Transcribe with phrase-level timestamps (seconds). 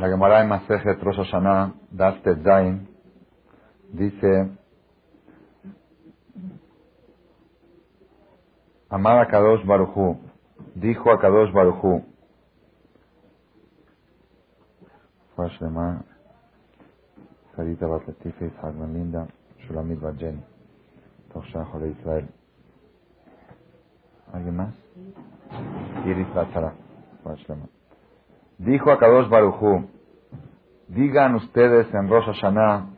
[0.00, 1.74] La Gemara en Masejet Rosh Hashanah,
[2.44, 2.86] Zain,
[3.92, 4.48] dice,
[8.88, 9.64] Amar a Kadosh
[10.76, 11.52] dijo a Kadosh
[15.36, 16.04] Shlema,
[17.56, 19.26] Sarita Bat Latifa, Isaac Linda,
[19.66, 20.42] Shulamit Bat Jenny,
[21.32, 22.28] Toshan Jole Israel.
[24.32, 24.74] ¿Alguien más?
[26.06, 26.72] Iris Batzara,
[27.44, 27.77] Shlema.
[28.58, 29.88] Dijo a Kadosh Barujú,
[30.88, 32.90] digan ustedes en Rosh Hashanah,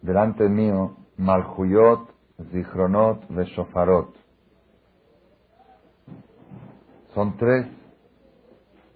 [0.00, 2.08] delante mío, Malhuyot,
[2.50, 4.14] Zichronot, Veshofarot.
[7.14, 7.66] Son tres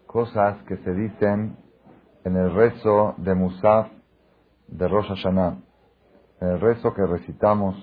[0.06, 1.58] cosas que se dicen
[2.24, 3.88] en el rezo de Musaf
[4.68, 5.58] de Rosh Hashanah.
[6.40, 7.76] El rezo que recitamos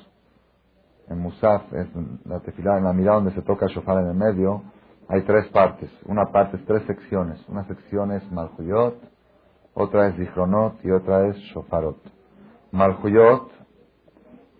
[1.08, 1.88] en Musaf, es
[2.26, 4.64] la tefilá, en la mirada donde se toca el shofar en el medio,
[5.10, 5.90] hay tres partes.
[6.06, 7.44] Una parte es tres secciones.
[7.50, 8.96] Una sección es Malhuyot,
[9.74, 11.98] otra es Zichronot y otra es Shofarot.
[12.72, 13.52] Malhuyot,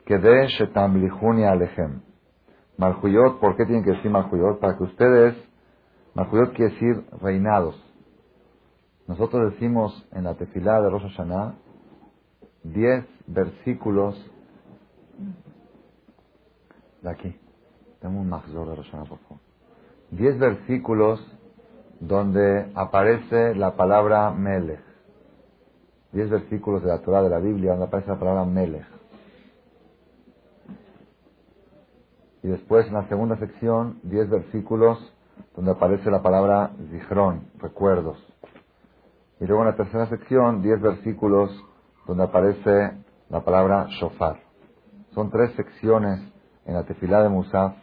[0.08, 2.02] de Shetam Lihuni Alejem.
[2.78, 4.60] Malhuyot, ¿por qué tienen que decir Malhuyot?
[4.60, 5.36] Para que ustedes,
[6.16, 7.80] Malhuyot quiere decir reinados.
[9.08, 11.56] Nosotros decimos en la tefilá de Rosh Hashanah,
[12.64, 14.16] diez versículos
[17.04, 17.40] de aquí.
[18.02, 19.49] Tengo un mahzor de Rosh Hashanah, por favor
[20.12, 21.20] diez versículos
[22.00, 24.82] donde aparece la palabra Melech.
[26.12, 28.88] Diez versículos de la Torah de la Biblia donde aparece la palabra Melech.
[32.42, 34.98] Y después en la segunda sección, diez versículos
[35.56, 38.18] donde aparece la palabra Zichron, recuerdos.
[39.40, 41.52] Y luego en la tercera sección, diez versículos
[42.08, 42.94] donde aparece
[43.30, 44.40] la palabra Shofar.
[45.14, 46.22] Son tres secciones
[46.66, 47.76] en la tefilá de Musaf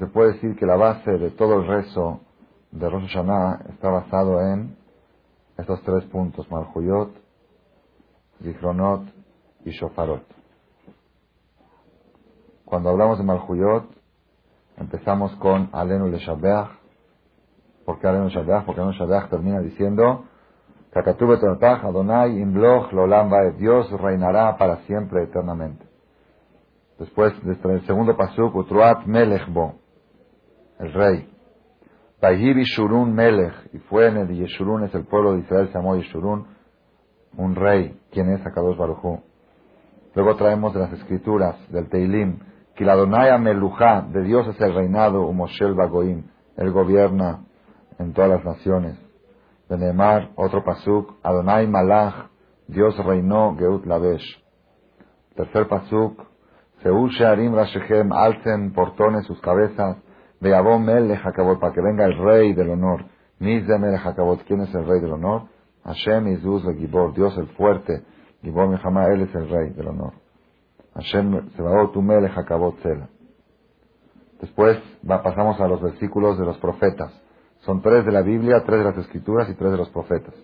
[0.00, 2.20] se puede decir que la base de todo el rezo
[2.70, 4.74] de Rosh Hashanah está basado en
[5.58, 7.10] estos tres puntos, Malhuyot,
[8.42, 9.02] Zichronot
[9.66, 10.24] y Shofarot.
[12.64, 13.90] Cuando hablamos de Malhuyot,
[14.78, 16.70] empezamos con Alenu Leshabeach.
[17.84, 18.64] ¿Por qué Alenu Leshabeach?
[18.64, 20.24] Porque Alenu Leshabeach termina diciendo
[20.92, 25.84] Kakatube Adonai Imloch Lolam Dios reinará para siempre, eternamente.
[26.98, 29.79] Después, desde el segundo pasuk, Utruat Melechbo
[30.80, 31.28] el rey.
[32.22, 36.46] Shurun Melech, y fue en el Yeshurun, es el pueblo de Israel, se llamó Yeshurun,
[37.36, 39.20] un rey, quien es Akados Barujú.
[40.14, 42.40] Luego traemos de las escrituras, del Teilim,
[42.74, 46.24] que la Donaya Meluja, de Dios es el reinado, Umoshel Bagoim,
[46.56, 47.44] él gobierna
[47.98, 48.98] en todas las naciones.
[49.68, 52.30] De Neemar, otro pasuk, Adonai Malach,
[52.66, 54.42] Dios reinó, Geut Lavesh.
[55.36, 56.20] Tercer pasuk,
[56.82, 59.98] Seúl Shearim Rashechem, alcen portones sus cabezas,
[60.40, 61.22] Melech
[61.60, 63.04] para que venga el rey del honor.
[63.38, 63.78] Mizde
[64.46, 65.42] ¿quién es el rey del honor?
[65.84, 68.02] Hashem Izuz Gibor, Dios el fuerte.
[68.42, 70.12] Gibor Mejama, él es el rey del honor.
[70.94, 72.34] Hashem Sebaot tu Melech
[72.82, 73.08] Sela.
[74.40, 77.12] Después pasamos a los versículos de los profetas.
[77.60, 80.34] Son tres de la Biblia, tres de las escrituras y tres de los profetas.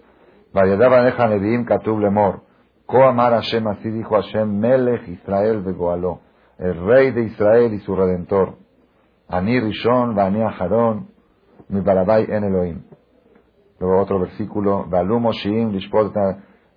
[0.53, 2.43] Neviim Katub Lemor.
[2.85, 6.21] Ko Amar Hashem, así dijo Hashem, Melech Israel Begoaló.
[6.59, 8.66] El rey de Israel y su redentor.
[9.29, 11.09] Ani Rishon, Vani Aharon,
[11.69, 12.83] mi Barabai en Elohim.
[13.81, 16.13] Luego otro versículo, Balum Oshiim, Lishpot,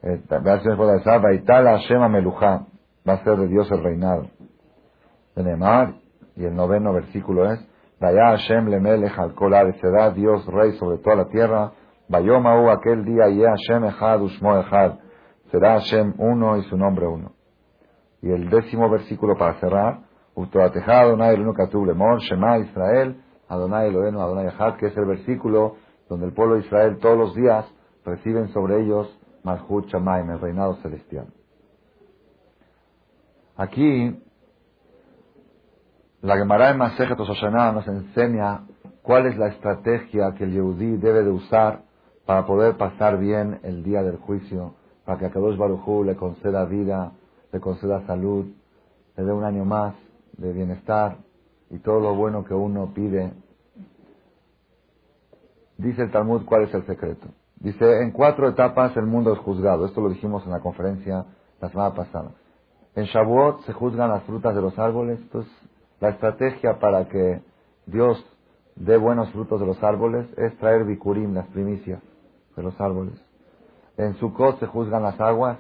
[0.02, 2.66] Vaitala Hashem Meluja,
[3.08, 4.28] va a ser de Dios el reinado.
[5.36, 5.94] Benemar,
[6.36, 7.60] y el noveno versículo es,
[8.00, 11.74] Vaya Hashem Lemelech al Kolar, será Dios rey sobre toda la tierra,
[12.08, 15.00] Vayomau aquel día, Ye Hashem Echad, Ushmo Echad,
[15.52, 17.34] será Hashem uno y su nombre uno.
[18.22, 24.88] Y el décimo versículo para cerrar, Adonai Lemor, Shema Israel, Adonai Elohenu, Adonai Echad, que
[24.88, 25.76] es el versículo
[26.08, 27.66] donde el pueblo de Israel todos los días
[28.06, 31.28] reciben sobre ellos Malchut Shamaim, el reinado celestial.
[33.56, 34.18] Aquí,
[36.22, 38.66] la Gemara en Masejet nos enseña
[39.02, 41.84] cuál es la estrategia que el Yehudí debe de usar
[42.26, 44.76] para poder pasar bien el día del juicio,
[45.06, 47.12] para que a Kadosh Barujú le conceda vida,
[47.52, 48.46] le conceda salud,
[49.18, 49.96] le dé un año más,
[50.40, 51.18] de bienestar
[51.70, 53.34] y todo lo bueno que uno pide.
[55.78, 57.28] Dice el Talmud cuál es el secreto.
[57.58, 59.86] Dice, en cuatro etapas el mundo es juzgado.
[59.86, 61.26] Esto lo dijimos en la conferencia
[61.60, 62.32] la semana pasada.
[62.96, 65.20] En Shavuot se juzgan las frutas de los árboles.
[65.20, 65.52] Entonces,
[66.00, 67.42] la estrategia para que
[67.86, 68.26] Dios
[68.76, 72.02] dé buenos frutos de los árboles es traer bikurim, las primicias
[72.56, 73.22] de los árboles.
[73.98, 75.60] En Sukkot se juzgan las aguas.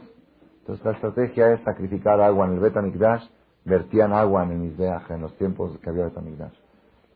[0.61, 3.25] Entonces, la estrategia es sacrificar agua en el Betamikdash
[3.69, 6.57] vertían agua en el Mizbeach en los tiempos que había Betamigdash.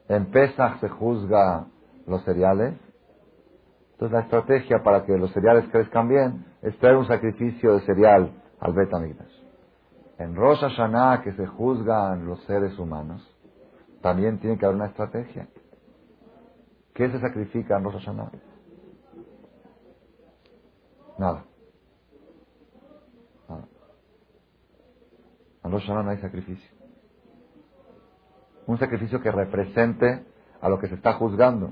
[0.08, 1.68] En Pesach se juzga
[2.08, 2.76] los cereales
[3.94, 8.32] Entonces la estrategia para que los cereales crezcan bien es traer un sacrificio de cereal
[8.60, 9.34] al Betamigdash.
[10.18, 13.22] En Rosh Hashanah que se juzgan los seres humanos,
[14.02, 15.48] también tiene que haber una estrategia.
[16.94, 18.32] ¿Qué se sacrifica en Rosh Hashanah?
[21.18, 21.46] Nada.
[25.64, 26.70] En Rosh Hashanah no hay sacrificio.
[28.66, 30.26] Un sacrificio que represente
[30.62, 31.72] a lo que se está juzgando.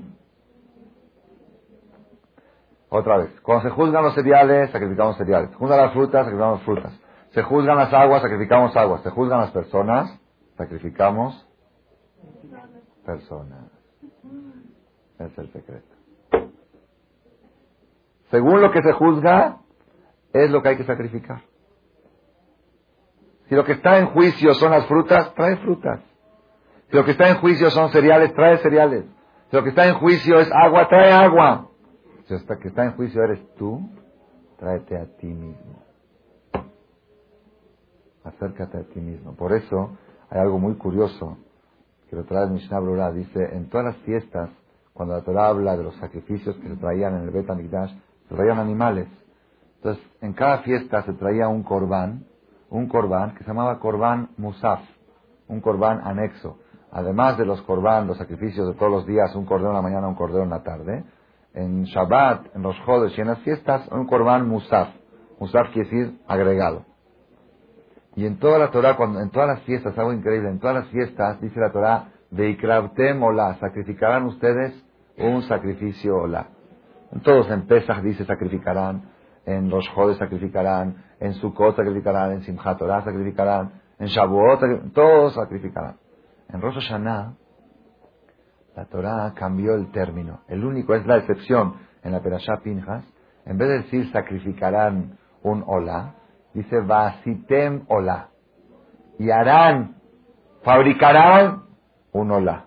[2.88, 5.50] Otra vez, cuando se juzgan los cereales, sacrificamos cereales.
[5.50, 7.00] Se juzgan las frutas, sacrificamos frutas.
[7.30, 9.02] Se juzgan las aguas, sacrificamos aguas.
[9.02, 10.20] Se juzgan las personas,
[10.58, 11.48] sacrificamos
[13.06, 13.70] personas.
[15.18, 15.96] Es el secreto.
[18.30, 19.58] Según lo que se juzga,
[20.32, 21.42] es lo que hay que sacrificar.
[23.52, 26.00] Si lo que está en juicio son las frutas, trae frutas.
[26.88, 29.04] Si lo que está en juicio son cereales, trae cereales.
[29.50, 31.68] Si lo que está en juicio es agua, trae agua.
[32.24, 33.90] Si lo que está en juicio eres tú,
[34.58, 35.82] tráete a ti mismo.
[38.24, 39.36] Acércate a ti mismo.
[39.36, 39.98] Por eso
[40.30, 41.36] hay algo muy curioso
[42.08, 43.12] que lo trae Mishnah Brura.
[43.12, 44.48] Dice, en todas las fiestas,
[44.94, 48.58] cuando la Torah habla de los sacrificios que se traían en el Bet se traían
[48.58, 49.08] animales.
[49.76, 52.31] Entonces, en cada fiesta se traía un corbán,
[52.72, 54.80] un corbán que se llamaba corbán musaf,
[55.46, 56.58] un corbán anexo.
[56.90, 60.08] Además de los corbán, los sacrificios de todos los días, un cordero en la mañana,
[60.08, 61.04] un cordero en la tarde,
[61.54, 64.88] en Shabbat, en los Jodes y en las fiestas, un corbán musaf.
[65.38, 66.84] Musaf quiere decir agregado.
[68.16, 70.88] Y en toda la Torah, cuando, en todas las fiestas, algo increíble, en todas las
[70.88, 74.72] fiestas, dice la Torah, Veikrabtem ola, sacrificarán ustedes
[75.18, 76.24] un sacrificio.
[76.26, 79.10] En todos en Pesach dice sacrificarán,
[79.44, 85.96] en los Jodes sacrificarán, en Sukkot sacrificarán, en Simchat Torah sacrificarán, en Shavuot, todos sacrificarán.
[86.48, 87.34] En Rosh Hashanah,
[88.74, 90.40] la Torah cambió el término.
[90.48, 93.04] El único, es la excepción, en la Perashá Pinjas,
[93.46, 96.16] en vez de decir sacrificarán un hola,
[96.54, 98.30] dice vasitem hola.
[99.20, 100.00] Y harán,
[100.64, 101.66] fabricarán
[102.10, 102.64] un hola.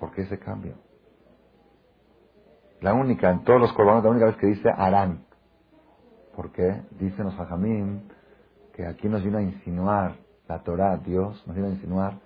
[0.00, 0.74] ¿Por qué ese cambio?
[2.80, 5.30] La única, en todos los corbanos, la única vez que dice harán.
[6.36, 6.82] ¿Por qué?
[6.98, 8.02] Dicen los hajamim
[8.74, 10.16] que aquí nos vino a insinuar
[10.48, 12.18] la Torah, Dios, nos vino a insinuar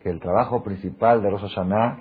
[0.00, 1.98] que el trabajo principal de Rosh Hashanah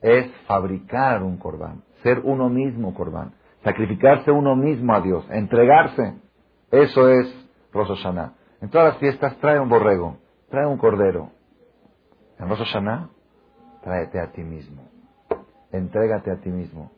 [0.00, 3.34] es fabricar un corbán, ser uno mismo corbán,
[3.64, 6.14] sacrificarse uno mismo a Dios, entregarse.
[6.70, 8.34] Eso es Rosh Hashanah.
[8.60, 10.18] En todas las fiestas trae un borrego,
[10.48, 11.30] trae un cordero.
[12.38, 13.10] En Rosh Hashanah,
[13.82, 14.88] tráete a ti mismo,
[15.72, 16.92] entrégate a ti mismo.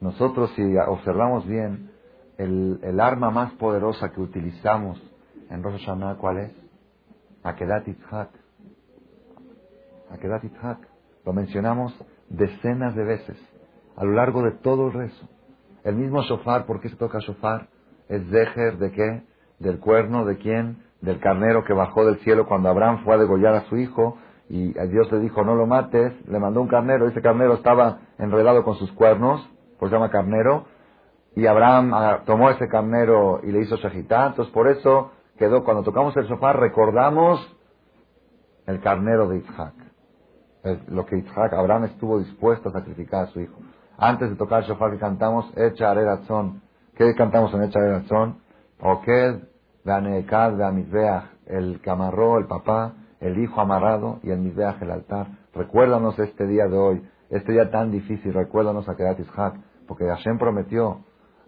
[0.00, 1.90] Nosotros, si observamos bien,
[2.38, 5.00] el, el arma más poderosa que utilizamos
[5.50, 6.52] en Rosh Hashanah, ¿cuál es?
[7.42, 8.30] Akedat Yitzhak.
[10.10, 10.78] Akedat Yitzhak.
[11.24, 11.94] Lo mencionamos
[12.28, 13.38] decenas de veces
[13.96, 15.28] a lo largo de todo el rezo.
[15.84, 17.68] El mismo shofar, ¿por qué se toca shofar?
[18.08, 19.22] Es Zeher de qué?
[19.58, 20.82] Del cuerno de quién?
[21.00, 24.18] Del carnero que bajó del cielo cuando Abraham fue a degollar a su hijo
[24.48, 28.62] y Dios le dijo no lo mates, le mandó un carnero, ese carnero estaba enredado
[28.62, 29.48] con sus cuernos,
[29.78, 30.66] pues se llama carnero,
[31.36, 35.84] y Abraham ah, tomó ese carnero y le hizo shahitá, entonces por eso quedó, cuando
[35.84, 37.56] tocamos el shofar recordamos
[38.66, 39.74] el carnero de Isaac
[40.88, 43.54] lo que Isaac, Abraham estuvo dispuesto a sacrificar a su hijo.
[43.98, 46.62] Antes de tocar el shofar que cantamos, Echa Arerazón.
[46.96, 48.38] ¿Qué cantamos en Echa Arerazón?
[48.80, 49.42] Oked,
[49.84, 55.28] Veanekad, Veamizbeach, el que amarró, el papá, el hijo amarrado y el Mizbeach, el altar.
[55.54, 59.54] Recuérdanos este día de hoy, este día tan difícil, recuérdanos a Kedat Ishak,
[59.86, 61.04] porque Hashem prometió,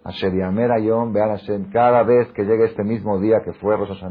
[0.08, 4.02] a Sheriamer Ayom, vean Hashem, cada vez que llegue este mismo día que fue Rosh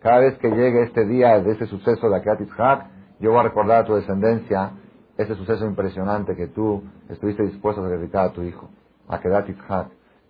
[0.00, 2.86] cada vez que llegue este día de este suceso de Ishak,
[3.20, 4.72] yo voy a recordar a tu descendencia
[5.18, 8.70] ese suceso impresionante que tú estuviste dispuesto a sacrificar a tu hijo,
[9.08, 9.46] a Kedat.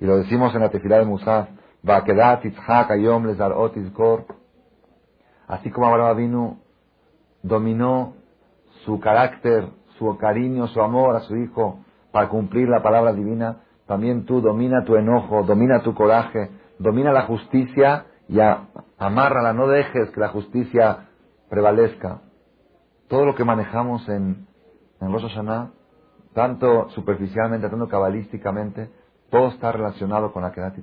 [0.01, 1.51] Y lo decimos en la tefilá de Musaf,
[1.89, 4.25] va Kedat Yitzhak ayom otis kor.
[5.47, 6.57] Así como Abraham vino,
[7.45, 8.15] dominó
[8.85, 11.79] su carácter, su cariño, su amor a su hijo
[12.11, 17.23] para cumplir la palabra divina, también tú domina tu enojo, domina tu coraje, domina la
[17.23, 18.39] justicia y
[18.99, 21.09] amárrala, no dejes que la justicia
[21.49, 22.21] prevalezca
[23.09, 24.47] todo lo que manejamos en,
[25.01, 25.33] en Rosh
[26.35, 28.91] tanto superficialmente, tanto cabalísticamente,
[29.31, 30.75] todo está relacionado con la Kedat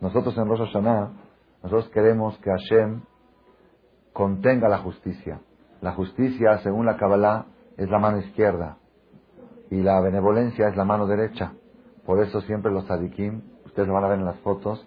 [0.00, 1.10] Nosotros en Rosh Hashanah,
[1.62, 3.02] nosotros queremos que Hashem
[4.12, 5.40] contenga la justicia.
[5.80, 8.78] La justicia, según la Kabbalah, es la mano izquierda
[9.70, 11.52] y la benevolencia es la mano derecha.
[12.08, 14.82] Por eso siempre los tzadikim, ustedes lo van a ver en las fotos,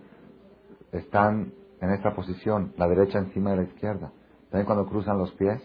[0.91, 4.11] están en esta posición, la derecha encima de la izquierda.
[4.49, 5.61] También cuando cruzan los pies,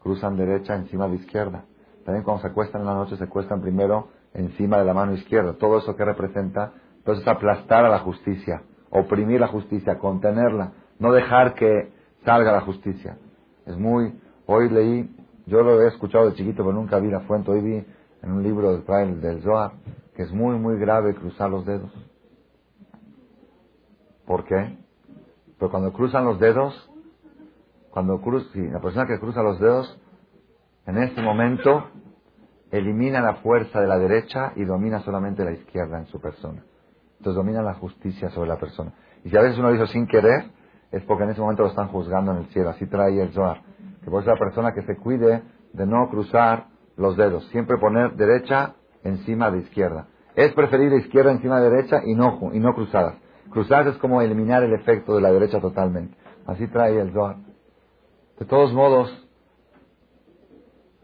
[0.00, 1.66] cruzan derecha encima de izquierda.
[2.06, 5.58] También cuando se acuestan en la noche se acuestan primero encima de la mano izquierda.
[5.58, 11.52] Todo eso que representa, entonces aplastar a la justicia, oprimir la justicia, contenerla, no dejar
[11.52, 11.92] que
[12.24, 13.18] salga la justicia.
[13.66, 15.14] Es muy, hoy leí,
[15.44, 17.84] yo lo he escuchado de chiquito, pero nunca vi la fuente, hoy vi
[18.22, 19.72] en un libro del, del Zohar,
[20.18, 21.92] que es muy, muy grave cruzar los dedos.
[24.26, 24.76] ¿Por qué?
[25.56, 26.90] Pero cuando cruzan los dedos,
[27.90, 29.96] cuando cruz, la persona que cruza los dedos,
[30.86, 31.84] en ese momento
[32.72, 36.64] elimina la fuerza de la derecha y domina solamente la izquierda en su persona.
[37.18, 38.92] Entonces domina la justicia sobre la persona.
[39.22, 40.50] Y si a veces uno dice sin querer,
[40.90, 42.70] es porque en ese momento lo están juzgando en el cielo.
[42.70, 43.62] Así trae el Zohar.
[44.02, 45.44] Que por eso la persona que se cuide
[45.74, 47.46] de no cruzar los dedos.
[47.50, 48.74] Siempre poner derecha
[49.08, 50.06] encima de izquierda.
[50.34, 53.16] Es preferible izquierda encima de derecha y no, y no cruzadas.
[53.50, 56.16] Cruzadas es como eliminar el efecto de la derecha totalmente.
[56.46, 57.36] Así trae el Zohar.
[58.38, 59.28] De todos modos,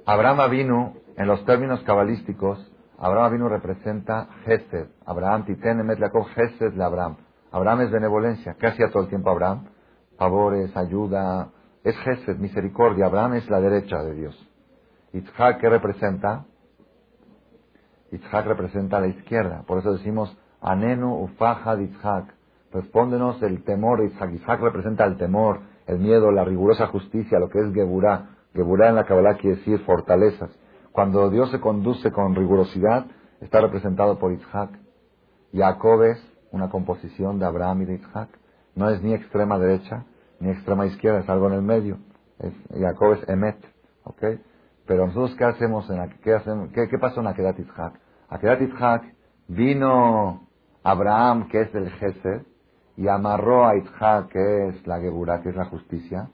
[0.07, 4.89] Abraham vino, en los términos cabalísticos, Abraham vino representa Gesed.
[5.05, 7.17] Abraham, Titen, Yaakov, Gesed de Abraham.
[7.51, 8.57] Abraham es benevolencia.
[8.59, 9.67] ¿Qué hacía todo el tiempo Abraham?
[10.17, 11.49] Favores, ayuda.
[11.83, 13.07] Es Gesed, misericordia.
[13.07, 14.49] Abraham es la derecha de Dios.
[15.13, 16.45] Itzhak, ¿qué representa?
[18.17, 19.65] Itzhak representa la izquierda.
[19.67, 22.35] Por eso decimos, Anenu ufaja de Itzhak.
[22.73, 24.33] Respóndenos el temor de Itzhak.
[24.33, 28.31] Itzhak representa el temor, el miedo, la rigurosa justicia, lo que es Geburah.
[28.55, 30.51] Geburah en la Kabbalah quiere decir fortalezas.
[30.93, 33.07] Cuando Dios se conduce con rigurosidad,
[33.41, 34.71] está representado por Itzhak.
[35.53, 36.19] Jacob es
[36.53, 38.29] una composición de Abraham y de Itzhak.
[38.75, 40.05] No es ni extrema derecha
[40.41, 41.99] ni extrema izquierda, es algo en el medio.
[42.39, 43.57] Es, Jacob es Emet.
[44.05, 44.41] ¿okay?
[44.87, 45.89] Pero nosotros, ¿qué hacemos?
[45.91, 47.95] En la, qué, hacemos en Akedat Yitzhak?
[48.29, 49.03] Akedat Yitzhak
[49.49, 50.49] vino
[50.83, 52.43] Abraham, que es el Gesed,
[52.97, 56.29] y amarró a Yitzhak, que es la Geburah, que es la justicia.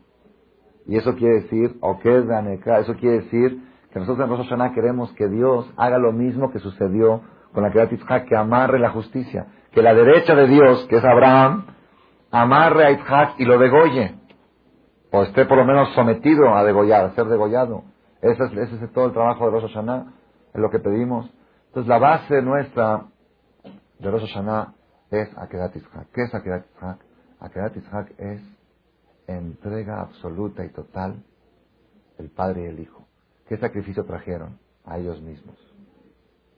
[0.86, 4.72] Y eso quiere decir, o que es eso quiere decir que nosotros en Rosh Hashanah
[4.72, 8.90] queremos que Dios haga lo mismo que sucedió con la Akedat Yitzhak, que amarre la
[8.90, 9.46] justicia.
[9.72, 11.66] Que la derecha de Dios, que es Abraham,
[12.30, 14.14] amarre a Yitzhak y lo degolle.
[15.12, 17.82] O esté por lo menos sometido a degollar, a ser degollado.
[18.22, 20.06] Ese es, todo el trabajo de Rosh Hashanah,
[20.54, 21.30] es lo que pedimos.
[21.70, 23.06] Entonces la base nuestra
[24.00, 24.74] de Rosh Hashanah
[25.12, 26.10] es Akedat Yitzhak.
[26.12, 26.98] ¿Qué es Akedat Yitzhak?
[27.38, 28.42] Akedat Yitzhak es
[29.28, 31.22] entrega absoluta y total
[32.18, 33.06] del Padre y el Hijo.
[33.46, 34.58] ¿Qué sacrificio trajeron?
[34.84, 35.56] A ellos mismos.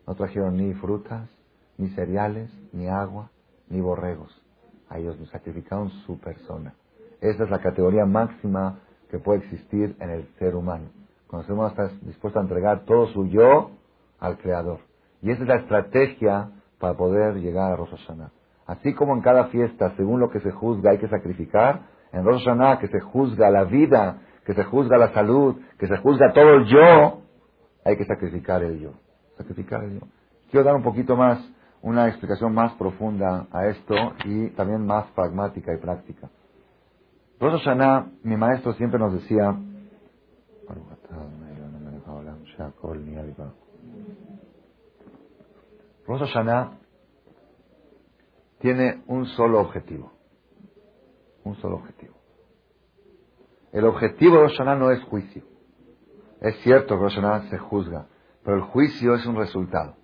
[0.07, 1.29] No trajeron ni frutas,
[1.77, 3.31] ni cereales, ni agua,
[3.69, 4.35] ni borregos.
[4.89, 6.73] A ellos nos sacrificaron su persona.
[7.21, 8.79] Esa es la categoría máxima
[9.11, 10.87] que puede existir en el ser humano.
[11.27, 13.73] Cuando el ser humano está dispuesto a entregar todo su yo
[14.19, 14.91] al Creador.
[15.23, 17.95] Y esa es la estrategia para poder llegar a Rosh.
[18.67, 22.45] Así como en cada fiesta, según lo que se juzga, hay que sacrificar, en Rosh
[22.81, 26.65] que se juzga la vida, que se juzga la salud, que se juzga todo el
[26.67, 27.23] yo,
[27.85, 28.93] hay que sacrificar el yo.
[29.37, 30.07] Sacrificar el yo.
[30.51, 31.39] Quiero dar un poquito más,
[31.83, 36.29] una explicación más profunda a esto y también más pragmática y práctica.
[37.41, 39.57] Rosh Hashanah, mi maestro siempre nos decía,
[46.07, 46.79] Rosh Hashanah
[48.59, 50.13] tiene un solo objetivo.
[51.45, 52.15] Un solo objetivo.
[53.73, 55.45] El objetivo de Rosh Hashanah no es juicio.
[56.41, 58.09] Es cierto que Rosh Hashanah se juzga,
[58.45, 59.97] pero el juicio es un resultado.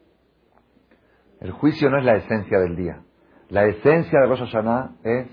[1.40, 3.04] El juicio no es la esencia del día.
[3.48, 5.28] La esencia de Rosh Hashanah es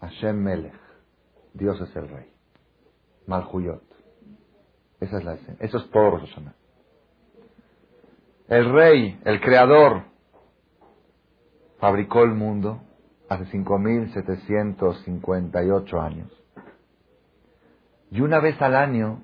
[0.00, 0.80] Hashem Melech.
[1.54, 2.32] Dios es el rey.
[3.26, 3.84] Malhuyot.
[5.00, 5.66] Esa es la esencia.
[5.66, 6.54] Eso es todo Rosh Hashanah.
[8.52, 10.02] El rey, el creador,
[11.78, 12.82] fabricó el mundo
[13.30, 16.30] hace 5.758 años.
[18.10, 19.22] Y una vez al año,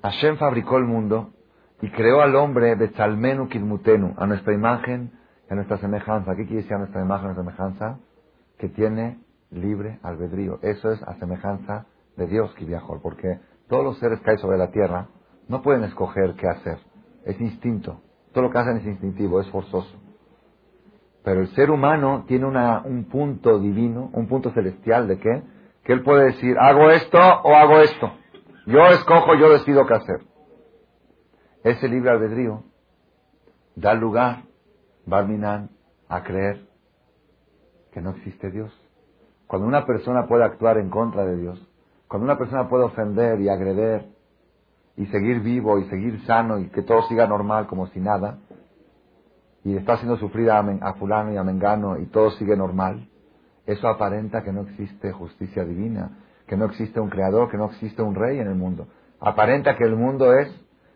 [0.00, 1.32] Hashem fabricó el mundo
[1.82, 5.10] y creó al hombre Betzalmenu Kidmutenu, a nuestra imagen
[5.50, 6.36] a nuestra semejanza.
[6.36, 7.98] ¿Qué quiere decir a nuestra imagen a nuestra semejanza?
[8.58, 9.18] Que tiene
[9.50, 10.60] libre albedrío.
[10.62, 14.70] Eso es a semejanza de Dios, Kiviajol, porque todos los seres que hay sobre la
[14.70, 15.08] tierra
[15.48, 16.78] no pueden escoger qué hacer.
[17.24, 18.00] Es instinto.
[18.32, 19.96] Todo lo que hacen es instintivo, es forzoso.
[21.24, 25.42] Pero el ser humano tiene una, un punto divino, un punto celestial de qué?
[25.82, 28.12] Que él puede decir, hago esto o hago esto.
[28.66, 30.20] Yo escojo, yo decido qué hacer.
[31.64, 32.64] Ese libre albedrío
[33.74, 34.44] da lugar,
[35.04, 35.70] Barminan,
[36.08, 36.66] a creer
[37.92, 38.72] que no existe Dios.
[39.46, 41.68] Cuando una persona puede actuar en contra de Dios,
[42.08, 44.15] cuando una persona puede ofender y agreder
[44.96, 48.38] y seguir vivo y seguir sano y que todo siga normal como si nada,
[49.64, 53.08] y está haciendo sufrir a, fulano y a mengano y todo sigue normal,
[53.66, 58.00] eso aparenta que no existe justicia divina, que no existe un creador, que no existe
[58.00, 58.86] un rey en el mundo.
[59.18, 60.48] Aparenta que el mundo es,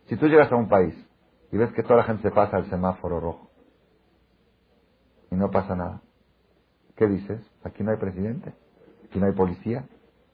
[0.07, 0.95] si tú llegas a un país
[1.51, 3.51] y ves que toda la gente se pasa al semáforo rojo
[5.33, 6.01] y no pasa nada,
[6.97, 7.41] ¿qué dices?
[7.65, 8.55] Aquí no hay presidente,
[9.05, 9.85] aquí no hay policía,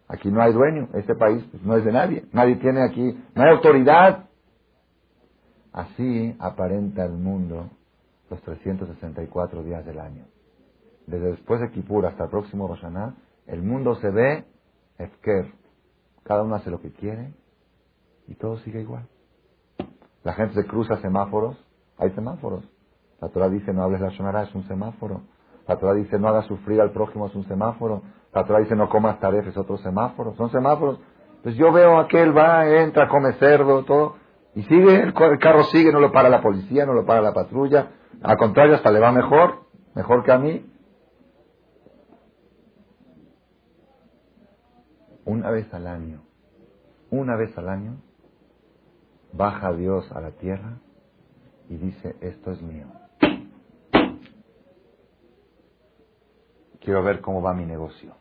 [0.09, 3.43] aquí no hay dueño, este país pues, no es de nadie, nadie tiene aquí, no
[3.43, 4.29] hay autoridad.
[5.73, 7.69] Así aparenta el mundo
[8.31, 10.25] los 364 días del año.
[11.07, 13.15] Desde después de Kippur hasta el próximo Roshaná,
[13.47, 14.45] el mundo se ve
[14.99, 15.53] efker.
[16.25, 17.33] Cada uno hace lo que quiere
[18.27, 19.07] y todo sigue igual.
[20.25, 21.57] La gente se cruza semáforos,
[21.99, 22.65] hay semáforos.
[23.21, 25.23] La Torah dice no hables la Shonara, es un semáforo.
[25.69, 28.03] La Torah dice no hagas sufrir al prójimo, es un semáforo.
[28.45, 30.35] Torah dice no comas taref, es otro semáforo.
[30.35, 31.01] Son semáforos.
[31.37, 34.17] Entonces yo veo a aquel va, entra, come cerdo, todo.
[34.55, 37.93] Y sigue, el, carro sigue, no lo para la policía, no lo para la patrulla.
[38.23, 40.67] Al contrario, hasta le va mejor, mejor que a mí.
[45.25, 46.23] Una vez al año,
[47.11, 48.01] una vez al año,
[49.33, 50.79] baja Dios a la tierra
[51.69, 52.87] y dice, esto es mío.
[56.81, 58.15] Quiero ver cómo va mi negocio.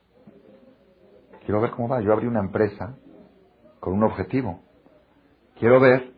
[1.45, 2.01] Quiero ver cómo va.
[2.01, 2.97] Yo abrí una empresa
[3.79, 4.61] con un objetivo.
[5.59, 6.13] Quiero ver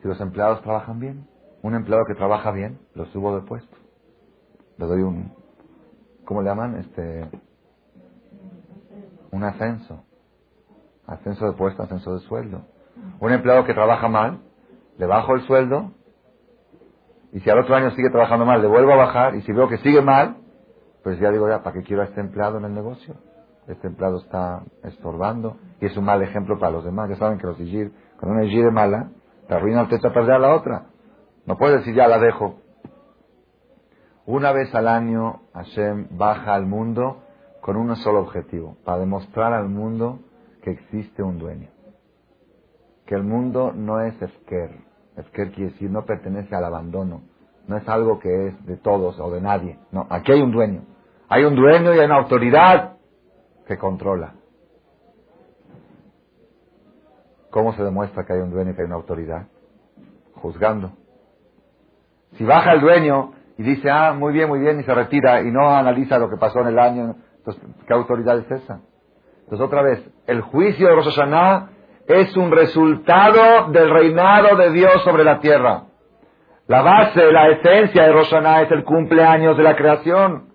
[0.00, 1.28] si los empleados trabajan bien.
[1.62, 3.76] Un empleado que trabaja bien, lo subo de puesto.
[4.76, 5.32] Le doy un,
[6.24, 6.76] ¿cómo le llaman?
[6.76, 7.30] Este,
[9.30, 10.04] un ascenso.
[11.06, 12.62] Ascenso de puesto, ascenso de sueldo.
[13.20, 14.40] Un empleado que trabaja mal,
[14.98, 15.92] le bajo el sueldo
[17.32, 19.68] y si al otro año sigue trabajando mal, le vuelvo a bajar y si veo
[19.68, 20.36] que sigue mal,
[21.02, 23.16] pues ya digo, ya, ¿para qué quiero a este empleado en el negocio?
[23.68, 27.08] Este empleado está estorbando y es un mal ejemplo para los demás.
[27.08, 29.10] Ya saben que los Igir, cuando una es mala,
[29.48, 30.86] te arruina el techo a perder a la otra.
[31.46, 32.56] No puedes decir, ya la dejo.
[34.26, 37.22] Una vez al año Hashem baja al mundo
[37.60, 40.20] con un solo objetivo, para demostrar al mundo
[40.62, 41.68] que existe un dueño.
[43.06, 44.70] Que el mundo no es Efker.
[45.16, 47.22] Efker quiere decir no pertenece al abandono.
[47.66, 49.78] No es algo que es de todos o de nadie.
[49.92, 50.82] No, aquí hay un dueño.
[51.28, 52.93] Hay un dueño y hay una autoridad
[53.66, 54.34] que controla.
[57.50, 59.46] ¿Cómo se demuestra que hay un dueño y que hay una autoridad?
[60.34, 60.92] Juzgando.
[62.32, 65.52] Si baja el dueño y dice, ah, muy bien, muy bien, y se retira y
[65.52, 68.80] no analiza lo que pasó en el año, entonces, ¿qué autoridad es esa?
[69.44, 71.20] Entonces, otra vez, el juicio de Rosh
[72.08, 75.84] es un resultado del reinado de Dios sobre la tierra.
[76.66, 80.48] La base, la esencia de Rosh es el cumpleaños de la creación.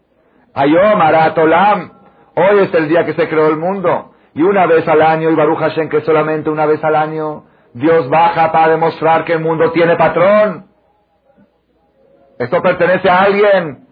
[0.53, 1.98] Ayom, Aratolam.
[2.39, 4.13] Hoy es el día que se creó el mundo.
[4.33, 8.09] Y una vez al año, y Baruch Hashem, que solamente una vez al año, Dios
[8.09, 10.67] baja para demostrar que el mundo tiene patrón.
[12.37, 13.87] Esto pertenece a alguien.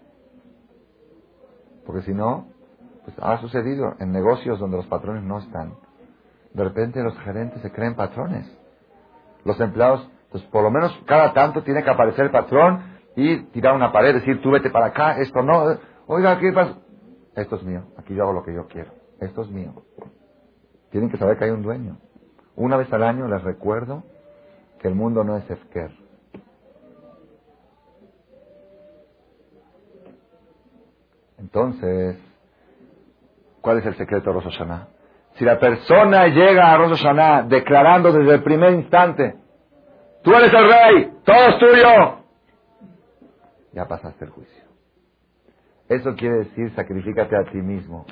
[1.84, 2.46] Porque si no,
[3.04, 5.74] pues ha sucedido en negocios donde los patrones no están.
[6.54, 8.50] De repente los gerentes se creen patrones.
[9.44, 12.82] Los empleados, pues por lo menos cada tanto tiene que aparecer el patrón
[13.14, 15.76] y tirar una pared, decir, tú vete para acá, esto no.
[16.06, 16.76] Oiga, ¿qué pasa?
[17.38, 18.90] Esto es mío, aquí yo hago lo que yo quiero.
[19.20, 19.72] Esto es mío.
[20.90, 21.96] Tienen que saber que hay un dueño.
[22.56, 24.02] Una vez al año les recuerdo
[24.80, 25.92] que el mundo no es Efker.
[31.38, 32.18] Entonces,
[33.60, 34.58] ¿cuál es el secreto de Rosh?
[35.34, 39.36] Si la persona llega a Rosh Hashanah declarando desde el primer instante,
[40.22, 42.18] tú eres el rey, todo es tuyo,
[43.72, 44.57] ya pasaste el juicio.
[45.88, 48.04] Eso quiere decir sacrifícate a ti mismo.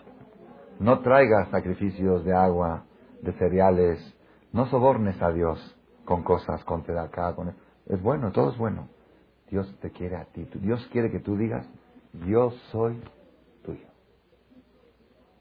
[0.78, 2.84] No traigas sacrificios de agua,
[3.22, 4.14] de cereales.
[4.52, 7.54] No sobornes a Dios con cosas, con acá, con...
[7.86, 8.88] Es bueno, todo es bueno.
[9.50, 10.48] Dios te quiere a ti.
[10.54, 11.66] Dios quiere que tú digas,
[12.26, 13.00] yo soy
[13.62, 13.86] tuyo.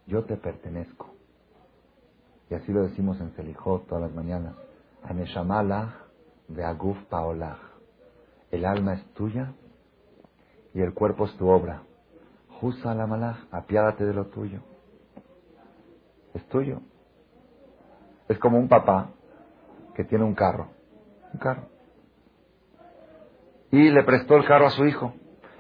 [0.06, 1.10] Yo te pertenezco.
[2.50, 4.56] Y así lo decimos en Selijot todas las mañanas.
[5.04, 5.94] Aneshamalach
[6.48, 7.60] de Aguf Paolach.
[8.52, 9.54] El alma es tuya
[10.74, 11.84] y el cuerpo es tu obra.
[12.60, 14.62] Jusa la apiádate de lo tuyo
[16.36, 16.82] es tuyo.
[18.28, 19.10] Es como un papá
[19.96, 20.68] que tiene un carro,
[21.34, 21.64] un carro.
[23.72, 25.14] Y le prestó el carro a su hijo.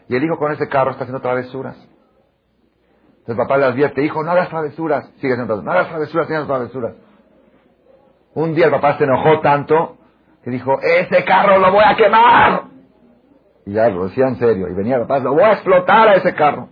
[0.07, 1.75] Y el hijo con ese carro está haciendo travesuras.
[1.75, 5.09] Entonces el papá le advierte, hijo, no hagas travesuras.
[5.15, 6.95] Sigue haciendo no hagas travesuras, travesuras.
[8.35, 9.97] Un día el papá se enojó tanto
[10.43, 12.63] que dijo, ese carro lo voy a quemar.
[13.65, 14.67] Y ya lo decía en serio.
[14.67, 16.69] Y venía el papá, lo voy a explotar a ese carro.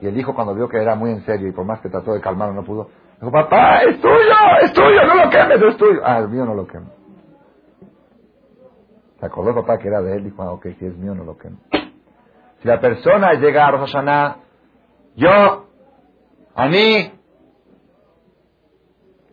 [0.00, 2.12] Y el hijo cuando vio que era muy en serio y por más que trató
[2.12, 2.88] de calmarlo no pudo,
[3.20, 6.00] Dijo, papá, es tuyo, es tuyo, no lo quemes, es tuyo.
[6.04, 6.90] Ah, el mío no lo quemo.
[9.18, 11.38] Se acordó papá que era de él, dijo, ah, ok, si es mío, no lo
[11.38, 11.56] quemo.
[12.60, 13.94] Si la persona llega a Rosh
[15.16, 15.66] yo,
[16.54, 17.12] a mí,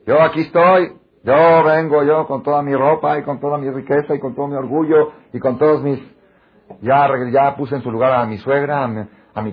[0.06, 4.15] Yo aquí estoy, yo vengo yo con toda mi ropa y con toda mi riqueza
[4.15, 5.99] y con todo mi orgullo y con todos mis...
[6.82, 9.06] Ya, ya puse en su lugar a mi suegra, a mi,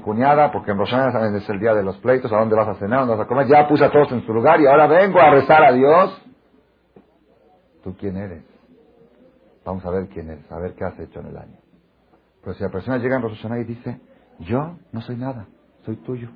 [0.02, 3.00] cuñada, porque en Rosana es el día de los pleitos, a dónde vas a cenar,
[3.00, 3.46] dónde vas a comer.
[3.46, 6.22] Ya puse a todos en su lugar y ahora vengo a rezar a Dios.
[7.82, 8.44] ¿Tú quién eres?
[9.64, 11.56] Vamos a ver quién eres, a ver qué has hecho en el año.
[12.42, 14.00] Pero si la persona llega en Rosh y dice,
[14.38, 15.46] yo no soy nada,
[15.84, 16.28] soy tuyo.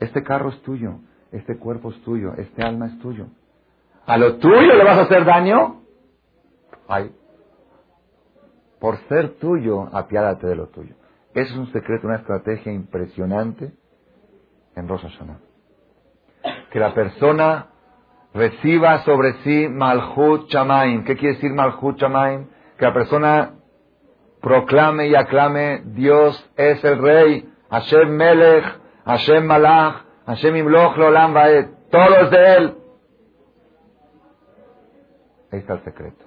[0.00, 1.00] Este carro es tuyo,
[1.30, 3.26] este cuerpo es tuyo, este alma es tuyo.
[4.06, 5.82] ¿A lo tuyo le vas a hacer daño?
[6.88, 7.14] Ay.
[8.80, 10.94] Por ser tuyo, apiádate de lo tuyo.
[11.34, 13.72] Eso es un secreto, una estrategia impresionante
[14.76, 15.38] en Rosh Hashanah.
[16.70, 17.68] Que la persona
[18.34, 21.04] reciba sobre sí Malhut Chamaim.
[21.04, 22.48] ¿Qué quiere decir Malhut Chamaim?
[22.78, 23.54] Que la persona
[24.40, 28.64] proclame y aclame Dios es el Rey, Hashem Melech,
[29.04, 31.68] Hashem Malach, Hashem Imloch Lolam Vaed.
[31.90, 32.76] Todo es de Él.
[35.52, 36.24] Ahí está el secreto.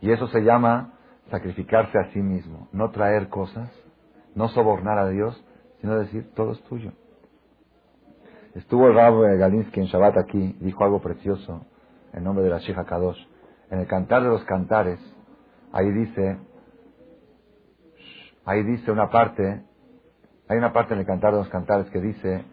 [0.00, 0.92] Y eso se llama
[1.30, 2.68] sacrificarse a sí mismo.
[2.72, 3.70] No traer cosas,
[4.36, 5.44] no sobornar a Dios,
[5.80, 6.92] sino decir, todo es tuyo.
[8.54, 11.66] Estuvo el Rab Galinsky en Shabbat aquí, dijo algo precioso
[12.12, 13.18] en nombre de la Shija Kadosh.
[13.70, 15.00] En el Cantar de los Cantares,
[15.72, 16.38] ahí dice,
[18.44, 19.64] ahí dice una parte,
[20.48, 22.44] hay una parte en el Cantar de los Cantares que dice,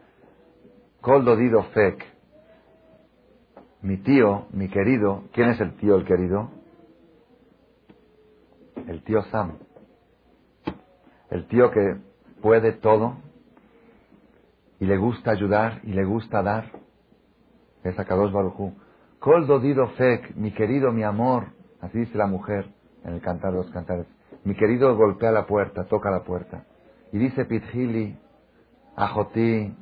[1.01, 2.03] Kol dodido fek,
[3.81, 6.49] mi tío, mi querido, ¿quién es el tío, el querido?
[8.87, 9.57] El tío Sam.
[11.33, 11.97] El tío que
[12.43, 13.15] puede todo
[14.79, 16.65] y le gusta ayudar y le gusta dar.
[17.83, 18.75] Es Akadosh Baruchu.
[19.17, 21.45] Kol dodido fek, mi querido, mi amor.
[21.81, 22.67] Así dice la mujer
[23.03, 24.05] en el cantar de los cantares.
[24.43, 26.65] Mi querido golpea la puerta, toca la puerta.
[27.11, 28.15] Y dice Pitjili,
[28.95, 29.75] Ajoti,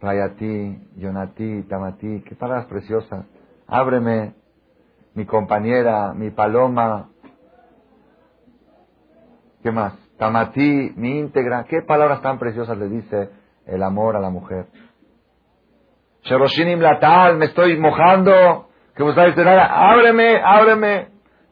[0.00, 3.26] Rayati, Yonati, Tamati, qué palabras preciosas.
[3.66, 4.32] Ábreme,
[5.12, 7.10] mi compañera, mi paloma.
[9.62, 10.03] ¿Qué más?
[10.18, 11.64] Tamati, mi íntegra.
[11.64, 13.30] ¿Qué palabras tan preciosas le dice
[13.66, 14.66] el amor a la mujer?
[16.22, 18.68] Sheroshinim latal, me estoy mojando.
[18.94, 21.08] Que vos nada, ábreme, ábreme.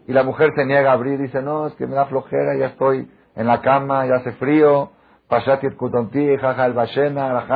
[0.06, 2.66] Y la mujer se niega a abrir, dice, no, es que me da flojera, ya
[2.66, 4.90] estoy en la cama, ya hace frío.
[5.28, 7.46] Pashati et kutonti, jaja el bashena,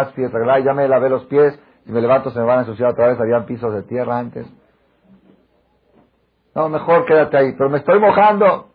[0.64, 3.20] ya me lavé los pies, y me levanto se me van a ensuciar otra vez,
[3.20, 4.46] habían pisos de tierra antes.
[6.54, 8.70] No, mejor quédate ahí, pero me estoy mojando.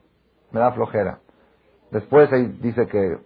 [0.52, 1.20] Me da flojera.
[1.92, 2.30] Después
[2.62, 3.18] dice que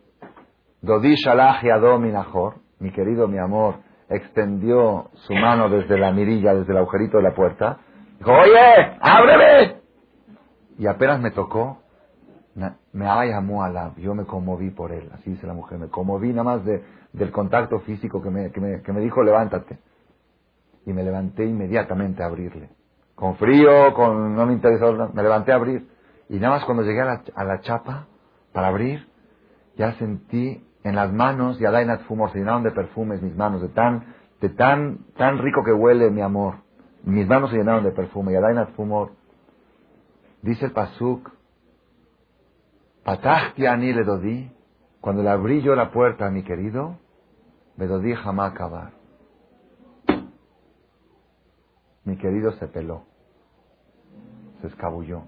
[0.82, 3.76] Dodi Shalahi Adominahor, mi querido, mi amor,
[4.10, 7.78] extendió su mano desde la mirilla, desde el agujerito de la puerta.
[8.18, 9.82] Dijo, oye, ábreme.
[10.78, 11.80] Y apenas me tocó,
[12.94, 16.44] me llamó a yo me conmoví por él, así dice la mujer, me conmoví nada
[16.44, 19.78] más de, del contacto físico que me, que me, que me dijo levántate.
[20.86, 22.70] Y me levanté inmediatamente a abrirle.
[23.16, 25.88] Con frío, con no me interesó, me levanté a abrir.
[26.30, 28.08] Y nada más cuando llegué a la, a la chapa
[28.56, 29.06] para abrir,
[29.76, 33.68] ya sentí en las manos, y Adainat Fumor, se llenaron de perfumes mis manos, de
[33.68, 36.56] tan, de tan, tan rico que huele mi amor.
[37.04, 39.12] Mis manos se llenaron de perfume, y Adainat Fumor,
[40.42, 41.30] dice el Pasuk,
[43.04, 44.50] Patahti ani le dodí,
[45.02, 46.98] cuando le abrí yo la puerta a mi querido,
[47.76, 48.94] me dodí jamás acabar.
[52.06, 53.04] Mi querido se peló,
[54.62, 55.24] se escabulló.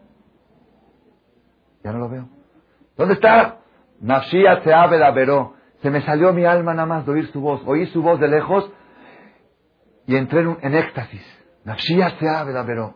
[1.84, 2.37] Ya no lo veo.
[2.98, 3.60] ¿Dónde está?
[4.02, 5.54] Se la veró.
[5.82, 7.62] Se me salió mi alma nada más de oír su voz.
[7.66, 8.70] Oí su voz de lejos
[10.08, 11.24] y entré en, éxtasis.
[11.66, 12.96] Nafshia se la veró.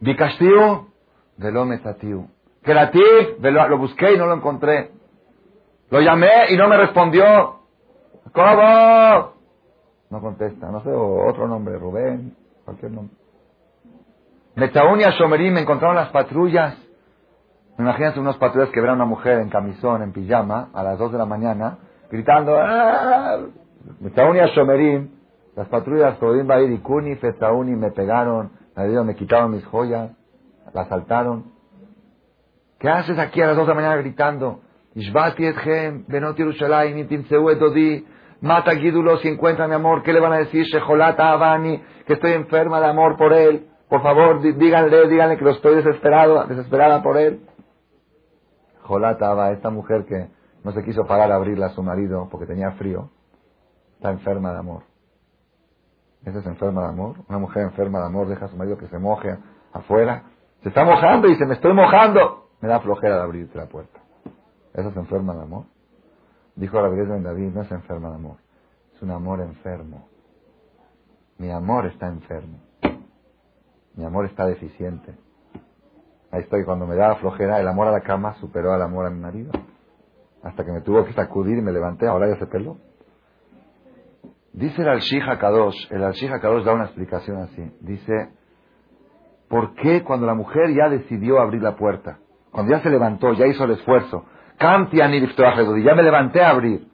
[0.00, 0.88] Vi castigo,
[1.36, 2.28] velo metatiu.
[2.62, 4.92] Creativ, lo busqué y no lo encontré.
[5.90, 7.60] Lo llamé y no me respondió.
[8.32, 9.32] ¿Cómo?
[10.10, 10.70] No contesta.
[10.70, 13.16] No sé, otro nombre, Rubén, cualquier nombre.
[14.54, 16.76] Metaún y Ashomerim me encontraron las patrullas.
[17.80, 21.12] Imagínense unos patrullas que verán a una mujer en camisón, en pijama, a las 2
[21.12, 21.78] de la mañana,
[22.10, 23.38] gritando, ¡Ah!
[24.00, 25.10] Metaún y Ashomerim,
[25.56, 30.10] las patrullas Todim Bair y Kuni, Fetauni me pegaron, me quitaron mis joyas,
[30.72, 31.52] la asaltaron.
[32.78, 34.60] ¿Qué haces aquí a las dos de la mañana gritando?
[34.94, 38.06] Ishbati etchem, benot Yerushalayim, edodi,
[38.40, 40.64] mata Gidulo si encuentra mi amor, ¿qué le van a decir?
[40.64, 43.66] Shecholata Avani, que estoy enferma de amor por él.
[43.88, 47.40] Por favor, díganle, díganle que lo estoy desesperado, desesperada por él.
[48.90, 50.28] Jolata Ava, esta mujer que
[50.64, 53.10] no se quiso pagar a abrirla a su marido porque tenía frío,
[53.94, 54.82] está enferma de amor.
[56.24, 57.14] ¿Esa es enferma de amor?
[57.28, 59.38] Una mujer enferma de amor deja a su marido que se moje
[59.72, 60.24] afuera.
[60.64, 62.48] Se está mojando y dice, me estoy mojando.
[62.60, 64.00] Me da flojera de abrirte la puerta.
[64.74, 65.66] ¿Eso es enferma de amor?
[66.56, 68.38] Dijo la belleza de David, no es enferma de amor.
[68.96, 70.08] Es un amor enfermo.
[71.38, 72.58] Mi amor está enfermo.
[73.94, 75.14] Mi amor está deficiente.
[76.32, 79.10] Ahí estoy, cuando me daba flojera, el amor a la cama superó al amor a
[79.10, 79.50] mi marido.
[80.42, 82.78] Hasta que me tuvo que sacudir y me levanté, ahora ya se peló.
[84.52, 87.62] Dice el Al-Shih Kadosh, el Al-Shih Kadosh da una explicación así.
[87.80, 88.30] Dice,
[89.48, 92.18] ¿por qué cuando la mujer ya decidió abrir la puerta,
[92.50, 94.24] cuando ya se levantó, ya hizo el esfuerzo,
[94.60, 94.78] ya
[95.94, 96.88] me levanté a abrir,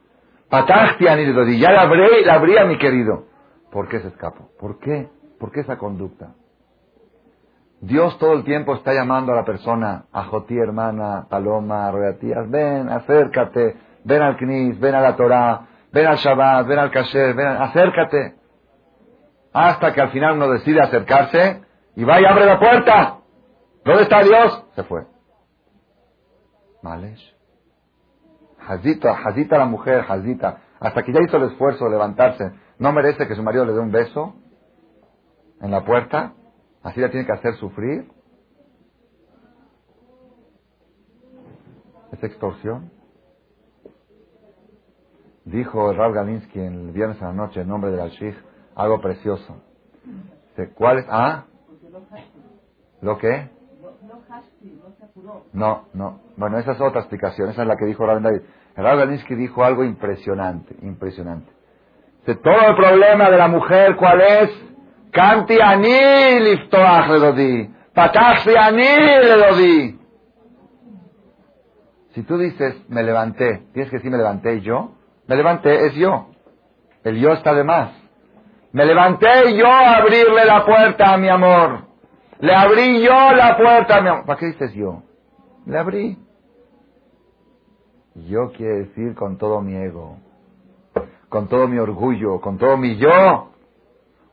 [0.49, 3.25] ya la abrí, la abrí a mi querido,
[3.71, 4.49] ¿por qué se escapó?
[4.59, 5.09] ¿Por qué?
[5.39, 6.35] ¿Por qué esa conducta?
[7.81, 12.89] Dios todo el tiempo está llamando a la persona, a Jotí, hermana, Paloma, Royatías, ven,
[12.89, 17.47] acércate, ven al Knis, ven a la Torah, ven al Shabbat, ven al Kasher, ven,
[17.47, 18.35] acércate.
[19.53, 21.61] Hasta que al final uno decide acercarse
[21.95, 23.17] y va y abre la puerta.
[23.85, 24.65] ¿Dónde está Dios?
[24.75, 25.05] Se fue.
[26.81, 27.19] Males.
[28.67, 33.27] Hazita, Hazita la mujer, Hazita, hasta que ya hizo el esfuerzo de levantarse, ¿no merece
[33.27, 34.35] que su marido le dé un beso
[35.61, 36.33] en la puerta?
[36.87, 38.09] ¿Así la tiene que hacer sufrir?
[42.13, 42.89] ¿Es extorsión?
[45.43, 48.33] Dijo Rav Galinsky el viernes a la noche en nombre del Al-Shih
[48.75, 49.61] algo precioso.
[50.75, 51.05] ¿Cuál es?
[51.09, 51.43] ¿Ah?
[53.01, 53.49] ¿Lo qué?
[55.51, 56.21] No, no.
[56.37, 57.49] Bueno, esa es otra explicación.
[57.49, 58.43] Esa es la que dijo Rav David.
[58.77, 61.51] Rav Galinsky dijo algo impresionante, impresionante.
[62.25, 64.76] Todo el problema de la mujer, ¿cuál es?
[72.13, 74.91] Si tú dices, me levanté, tienes que decir, me levanté yo.
[75.27, 76.27] Me levanté, es yo.
[77.03, 77.91] El yo está de más.
[78.71, 81.85] Me levanté yo a abrirle la puerta a mi amor.
[82.39, 84.25] Le abrí yo la puerta a mi amor.
[84.25, 85.03] ¿Para qué dices yo?
[85.65, 86.17] Le abrí.
[88.27, 90.17] Yo quiere decir con todo mi ego,
[91.29, 93.51] con todo mi orgullo, con todo mi yo.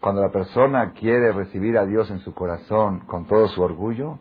[0.05, 4.19] Cuando la persona quiere recibir a Dios en su corazón con todo su orgullo,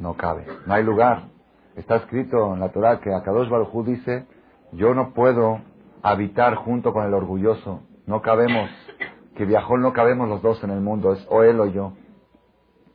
[0.00, 1.28] no cabe, no hay lugar.
[1.76, 4.26] Está escrito en la Torah que Akadosh Baruj dice,
[4.72, 5.60] yo no puedo
[6.02, 8.68] habitar junto con el orgulloso, no cabemos,
[9.36, 11.92] que viajó no cabemos los dos en el mundo, es o él o yo,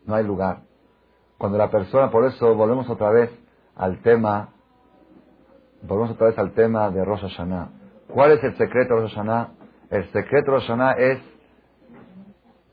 [0.06, 0.64] no hay lugar.
[1.38, 3.32] Cuando la persona, por eso volvemos otra vez
[3.78, 4.50] al tema,
[5.82, 7.70] volvemos otra vez al tema de Rosh Hashanah.
[8.10, 9.61] ¿Cuál es el secreto de Rosh Hashanah?
[9.92, 11.20] El secreto de Rosh Hashanah es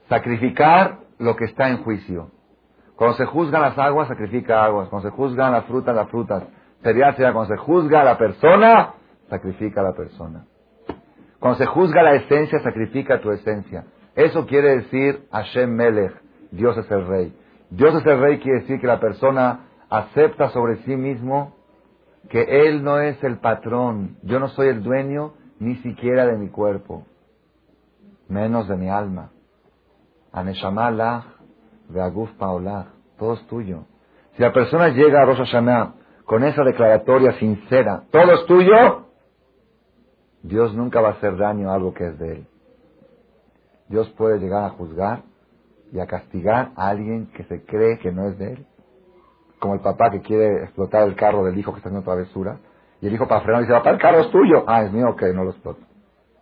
[0.08, 2.30] sacrificar lo que está en juicio.
[2.94, 4.88] Cuando se juzgan las aguas, sacrifica aguas.
[4.88, 6.44] Cuando se juzgan las frutas, las frutas.
[6.82, 8.94] Sería, sería, cuando se juzga a la persona,
[9.28, 10.46] sacrifica a la persona.
[11.40, 13.84] Cuando se juzga la esencia, sacrifica tu esencia.
[14.14, 16.12] Eso quiere decir Hashem Melech,
[16.50, 17.36] Dios es el rey.
[17.70, 21.56] Dios es el rey quiere decir que la persona acepta sobre sí mismo
[22.28, 24.16] que él no es el patrón.
[24.22, 27.04] Yo no soy el dueño ni siquiera de mi cuerpo,
[28.28, 29.30] menos de mi alma.
[30.32, 31.24] Aneshamalach
[31.96, 33.86] Aguf Paolah, todo es tuyo.
[34.36, 35.94] Si la persona llega a Rosh Hashanah
[36.24, 39.06] con esa declaratoria sincera, todo es tuyo,
[40.42, 42.46] Dios nunca va a hacer daño a algo que es de él.
[43.88, 45.22] Dios puede llegar a juzgar
[45.92, 48.66] y a castigar a alguien que se cree que no es de él.
[49.58, 52.58] Como el papá que quiere explotar el carro del hijo que está haciendo travesura.
[53.00, 54.64] Y el hijo para frenar dice, papá, el carro es tuyo.
[54.66, 55.80] Ah, es mío, ok, no lo exploto.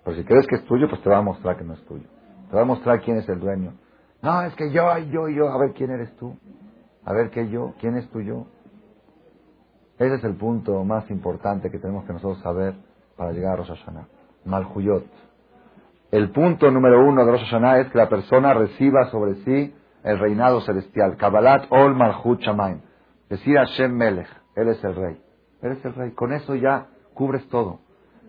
[0.05, 2.07] Pero si crees que es tuyo, pues te va a mostrar que no es tuyo.
[2.49, 3.75] Te va a mostrar quién es el dueño.
[4.23, 6.37] No, es que yo, yo, yo, a ver quién eres tú.
[7.05, 8.47] A ver qué yo, quién es tu yo.
[9.99, 12.75] Ese es el punto más importante que tenemos que nosotros saber
[13.17, 14.07] para llegar a Rosh Hashanah.
[14.45, 15.07] Malhuyot.
[16.11, 20.19] El punto número uno de Rosh Hashanah es que la persona reciba sobre sí el
[20.19, 21.17] reinado celestial.
[21.17, 22.81] Kabbalat Ol Malhut Shamaim.
[23.29, 24.29] Decir Hashem Melech.
[24.55, 25.26] Él es el rey.
[25.67, 26.11] Él es el rey.
[26.13, 27.81] Con eso ya cubres todo.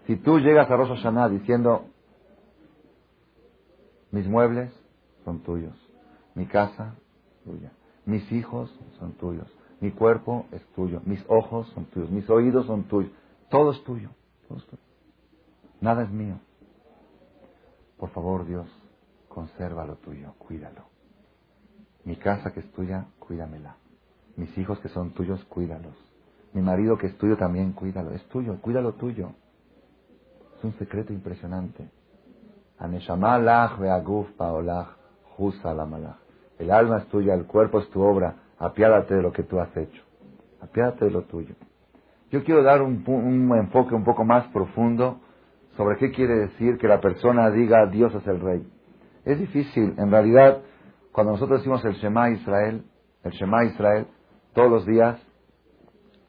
[0.05, 1.85] Si tú llegas a Rosh Hashanah diciendo,
[4.11, 4.71] mis muebles
[5.25, 5.75] son tuyos.
[6.35, 6.95] Mi casa,
[7.43, 7.71] tuya.
[8.05, 9.47] Mis hijos son tuyos.
[9.81, 11.01] Mi cuerpo es tuyo.
[11.05, 12.09] Mis ojos son tuyos.
[12.09, 13.11] Mis oídos son tuyos.
[13.49, 14.09] Todo es tuyo.
[14.47, 14.83] Todo es tuyo.
[15.81, 16.39] Nada es mío.
[17.97, 18.67] Por favor, Dios,
[19.27, 20.33] conserva lo tuyo.
[20.37, 20.83] Cuídalo.
[22.05, 23.75] Mi casa que es tuya, cuídamela.
[24.37, 25.95] Mis hijos que son tuyos, cuídalos.
[26.53, 28.11] Mi marido que es tuyo también, cuídalo.
[28.11, 29.31] Es tuyo, cuídalo tuyo.
[30.57, 31.87] Es un secreto impresionante.
[36.59, 38.35] El alma es tuya, el cuerpo es tu obra.
[38.59, 40.01] Apiádate de lo que tú has hecho.
[40.61, 41.55] Apiádate de lo tuyo.
[42.31, 43.03] Yo quiero dar un,
[43.57, 45.19] enfoque un poco más profundo
[45.75, 48.67] sobre qué quiere decir que la persona diga Dios es el rey.
[49.23, 50.61] Es difícil, en realidad,
[51.11, 52.83] cuando nosotros decimos el Shema Israel,
[53.23, 54.07] el Shema Israel,
[54.53, 55.19] todos los días,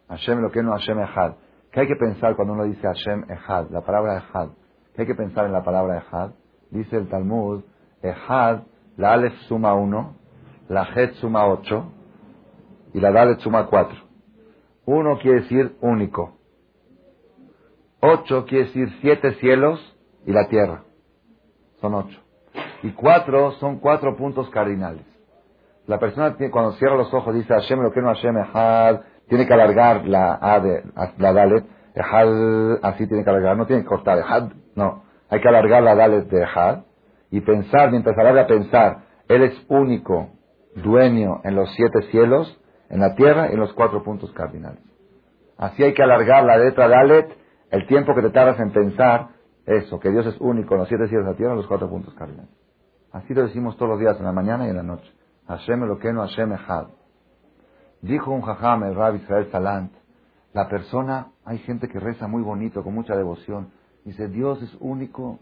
[0.08, 1.34] Hashem lo que no Hashem Echad.
[1.70, 3.70] ¿Qué hay que pensar cuando uno dice Hashem Echad?
[3.70, 4.48] La palabra Echad.
[4.94, 6.30] ¿Qué hay que pensar en la palabra Echad?
[6.70, 7.62] Dice el Talmud,
[8.02, 8.62] Echad
[8.96, 10.16] La Aleph suma 1,
[10.68, 11.92] la Het suma 8
[12.94, 13.96] y la Dalet suma 4.
[14.86, 16.36] 1 quiere decir único.
[18.00, 20.84] 8 quiere decir siete cielos y la tierra.
[21.80, 22.20] Son 8.
[22.82, 25.04] Y 4 son cuatro puntos cardinales.
[25.86, 29.54] La persona cuando cierra los ojos dice Hashem lo que no Hashem Ejad, tiene que
[29.54, 30.82] alargar la A de
[31.18, 31.64] la Dalet,
[31.94, 35.04] Ejad, así tiene que alargar, no tiene que cortar Ejad, no.
[35.30, 36.80] Hay que alargar la Dalet de Ejad
[37.30, 40.30] y pensar, mientras alarga pensar, Él es único,
[40.76, 44.80] dueño en los siete cielos, en la tierra y en los cuatro puntos cardinales.
[45.58, 47.36] Así hay que alargar la letra Dalet,
[47.70, 49.28] el tiempo que te tardas en pensar
[49.66, 51.66] eso, que Dios es único en los siete cielos de la tierra y en los
[51.66, 52.50] cuatro puntos cardinales.
[53.12, 55.10] Así lo decimos todos los días, en la mañana y en la noche.
[55.46, 56.97] Hashem no Hashem Echad.
[58.02, 59.92] Dijo un jajam, el Rabbi Israel Salant,
[60.52, 63.70] la persona, hay gente que reza muy bonito, con mucha devoción.
[64.04, 65.38] Dice, Dios es único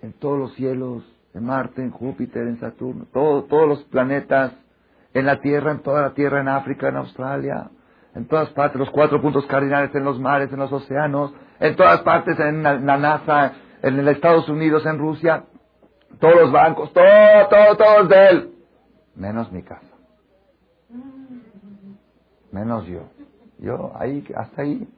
[0.00, 4.52] en todos los cielos, en Marte, en Júpiter, en Saturno, todos los planetas,
[5.14, 7.70] en la Tierra, en toda la Tierra, en África, en Australia,
[8.14, 12.00] en todas partes, los cuatro puntos cardinales, en los mares, en los océanos, en todas
[12.00, 13.52] partes, en la, NASA,
[13.82, 15.44] en los Estados Unidos, en Rusia,
[16.20, 17.04] todos los bancos, todo,
[17.48, 18.54] todo, todo es de Él,
[19.14, 19.91] menos mi casa,
[22.52, 23.08] menos yo.
[23.58, 24.88] Yo ahí, hasta ahí,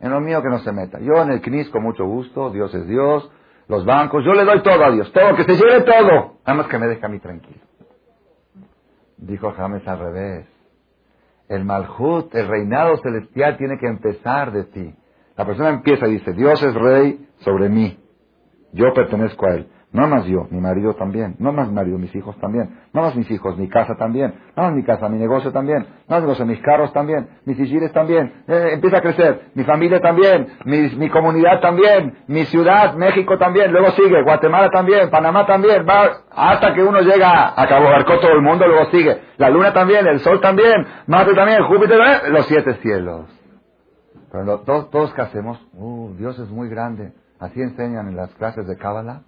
[0.00, 0.98] en lo mío que no se meta.
[1.00, 3.30] Yo en el CNIS con mucho gusto, Dios es Dios,
[3.68, 6.66] los bancos, yo le doy todo a Dios, todo, que se lleve todo, nada más
[6.66, 7.60] que me deje a mí tranquilo.
[9.16, 10.46] Dijo James al revés.
[11.48, 14.94] El Malhut, el reinado celestial, tiene que empezar de ti.
[15.36, 17.98] La persona empieza y dice, Dios es rey sobre mí.
[18.72, 19.68] Yo pertenezco a él.
[19.92, 21.34] No más yo, mi marido también.
[21.40, 22.78] No más mi marido, mis hijos también.
[22.92, 24.34] No más mis hijos, mi casa también.
[24.56, 25.80] No más mi casa, mi negocio también.
[26.08, 27.28] No más negocio, mis carros también.
[27.44, 28.44] Mis sigires también.
[28.46, 29.50] Eh, empieza a crecer.
[29.54, 30.46] Mi familia también.
[30.64, 32.18] Mi, comunidad también.
[32.28, 33.72] Mi ciudad, México también.
[33.72, 34.22] Luego sigue.
[34.22, 35.10] Guatemala también.
[35.10, 35.84] Panamá también.
[35.84, 38.68] Va hasta que uno llega a Cabo Barco todo el mundo.
[38.68, 39.20] Luego sigue.
[39.38, 40.06] La luna también.
[40.06, 40.86] El sol también.
[41.08, 41.64] Marte también.
[41.64, 42.32] Júpiter también.
[42.32, 43.26] Los siete cielos.
[44.30, 45.60] Pero todos, todos que hacemos.
[45.74, 47.12] Uh, Dios es muy grande.
[47.40, 49.22] Así enseñan en las clases de Cábala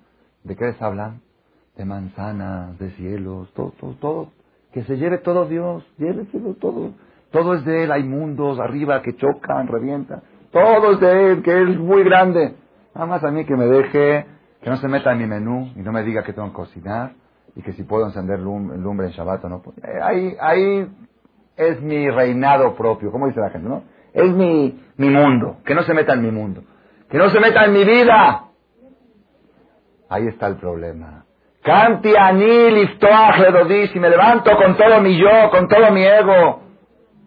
[0.44, 1.20] ¿De qué les hablan?
[1.76, 4.28] De manzanas, de cielos, todo, todo, todo.
[4.72, 6.92] Que se lleve todo Dios, lléveselo todo.
[7.30, 10.22] Todo es de Él, hay mundos arriba que chocan, revientan.
[10.50, 12.54] Todo es de Él, que Él es muy grande.
[12.94, 14.26] Nada más a mí que me deje,
[14.60, 17.12] que no se meta en mi menú y no me diga que tengo que cocinar
[17.56, 19.62] y que si puedo encender lumbre en Shabbat o no.
[19.82, 20.88] Eh, ahí, ahí
[21.56, 23.82] es mi reinado propio, como dice la gente, ¿no?
[24.12, 26.62] Es mi, mi mundo, que no se meta en mi mundo.
[27.08, 28.51] Que no se meta en mi vida.
[30.12, 31.24] Ahí está el problema.
[31.62, 36.60] Canti anil y me levanto con todo mi yo, con todo mi ego,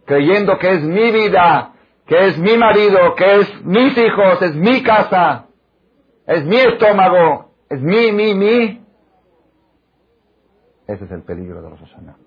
[0.05, 1.73] creyendo que es mi vida,
[2.05, 5.47] que es mi marido, que es mis hijos, es mi casa,
[6.27, 8.85] es mi estómago, es mi, mi, mi.
[10.85, 12.17] Ese es el peligro de Hashanah.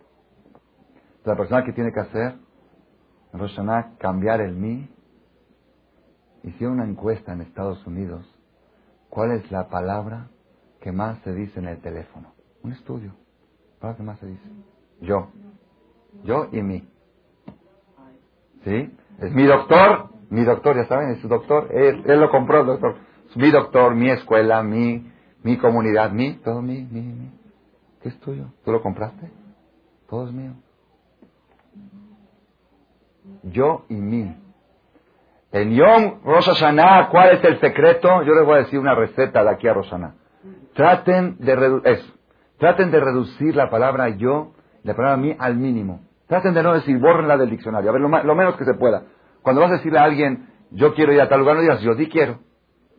[1.25, 2.35] La persona que tiene que hacer
[3.33, 3.39] en
[3.97, 4.91] cambiar el mí.
[6.43, 8.27] Hicieron una encuesta en Estados Unidos.
[9.09, 10.31] ¿Cuál es la palabra
[10.81, 12.33] ¿Qué más se dice en el teléfono?
[12.63, 13.15] Un estudio.
[13.81, 14.49] ¿Para qué más se dice?
[15.01, 15.29] Yo.
[16.25, 16.89] Yo y mí.
[18.65, 18.95] ¿Sí?
[19.21, 22.67] Es mi doctor, mi doctor, ya saben, es su doctor, él, él lo compró, el
[22.67, 22.97] doctor.
[23.35, 25.11] Mi doctor, mi escuela, mi,
[25.43, 27.33] mi comunidad, mi, todo mi, mi, mi.
[28.03, 28.47] ¿Qué es tuyo?
[28.65, 29.31] ¿Tú lo compraste?
[30.09, 30.53] Todo es mío.
[33.43, 34.37] Yo y mí.
[35.51, 38.23] En Yom Rosh Hashanah, ¿cuál es el secreto?
[38.23, 39.93] Yo les voy a decir una receta de aquí a Rosh
[40.79, 42.01] Traten de,
[42.57, 44.53] Traten de reducir la palabra yo,
[44.85, 46.03] la palabra mí, al mínimo.
[46.29, 47.91] Traten de no decir, borrenla del diccionario.
[47.91, 49.03] A ver, lo, menos que se pueda.
[49.43, 51.97] Cuando vas a decirle a alguien, yo quiero ir a tal lugar, no digas yo,
[51.97, 52.39] di quiero.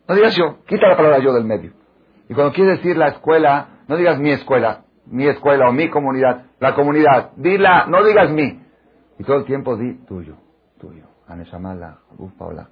[0.06, 1.72] No digas yo, quita la palabra yo del medio.
[2.28, 6.48] Y cuando quieres decir la escuela, no digas mi escuela, mi escuela o mi comunidad,
[6.58, 7.30] la comunidad.
[7.36, 8.62] Dila, no digas mí.
[9.18, 10.36] Y todo el tiempo di tuyo,
[10.78, 11.06] tuyo.
[11.26, 12.68] Aneshamala, uf, Paula.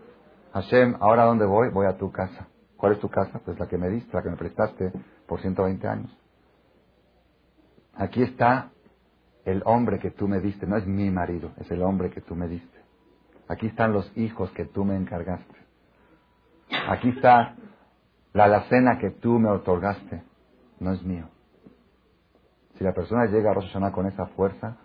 [0.52, 1.70] Hashem, ¿ahora dónde voy?
[1.70, 2.48] Voy a tu casa.
[2.78, 3.40] ¿Cuál es tu casa?
[3.44, 4.92] Pues la que me diste, la que me prestaste
[5.26, 6.16] por 120 años.
[7.94, 8.70] Aquí está
[9.44, 12.36] el hombre que tú me diste, no es mi marido, es el hombre que tú
[12.36, 12.78] me diste.
[13.48, 15.56] Aquí están los hijos que tú me encargaste.
[16.88, 17.56] Aquí está
[18.32, 20.22] la alacena que tú me otorgaste,
[20.78, 21.28] no es mío.
[22.76, 24.76] Si la persona llega a Rosh Hashanah con esa fuerza,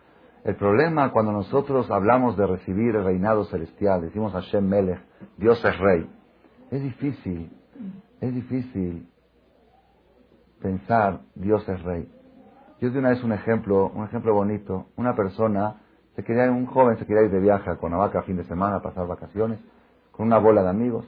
[0.43, 4.99] el problema cuando nosotros hablamos de recibir el reinado celestial, decimos Hashem Melech,
[5.37, 6.09] Dios es rey,
[6.71, 7.51] es difícil
[8.21, 9.09] es difícil
[10.61, 12.11] pensar Dios es rey.
[12.79, 14.87] Yo di una vez un ejemplo, un ejemplo bonito.
[14.97, 15.81] Una persona,
[16.15, 18.77] se quería, un joven se quería ir de viaje a Cuernavaca a fin de semana
[18.77, 19.59] a pasar vacaciones
[20.11, 21.05] con una bola de amigos.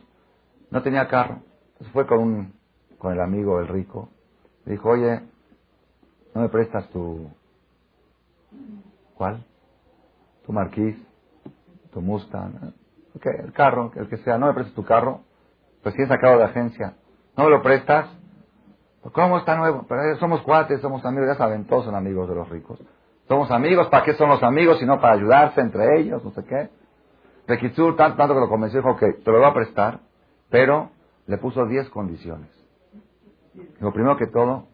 [0.71, 1.39] No tenía carro.
[1.73, 2.53] Entonces fue con un,
[2.97, 4.09] con el amigo, el rico.
[4.65, 5.21] Le dijo, oye,
[6.35, 7.29] ¿No me prestas tu...
[9.15, 9.41] ¿Cuál?
[10.45, 10.97] Tu Marquís,
[11.93, 12.73] tu Mustang,
[13.23, 14.37] el carro, el que sea.
[14.37, 15.21] ¿No me prestas tu carro?
[15.85, 16.95] Pues si es sacado de agencia.
[17.37, 18.07] ¿No me lo prestas?
[19.03, 19.85] Pues, ¿Cómo está nuevo?
[19.87, 22.79] Pero somos cuates, somos amigos, ya saben, todos son amigos de los ricos.
[23.27, 24.79] Somos amigos, ¿para qué son los amigos?
[24.79, 26.71] Sino para ayudarse entre ellos, no sé qué.
[27.47, 29.99] Rekitsur, tanto, que lo convenció, dijo, ok, te lo voy a prestar,
[30.49, 30.89] pero
[31.27, 32.49] le puso 10 condiciones.
[33.79, 34.65] Lo primero que todo,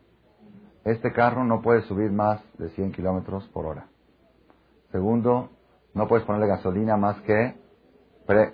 [0.85, 3.87] este carro no puede subir más de 100 kilómetros por hora.
[4.93, 5.49] Segundo,
[5.93, 7.57] no puedes ponerle gasolina más que
[8.25, 8.53] pre.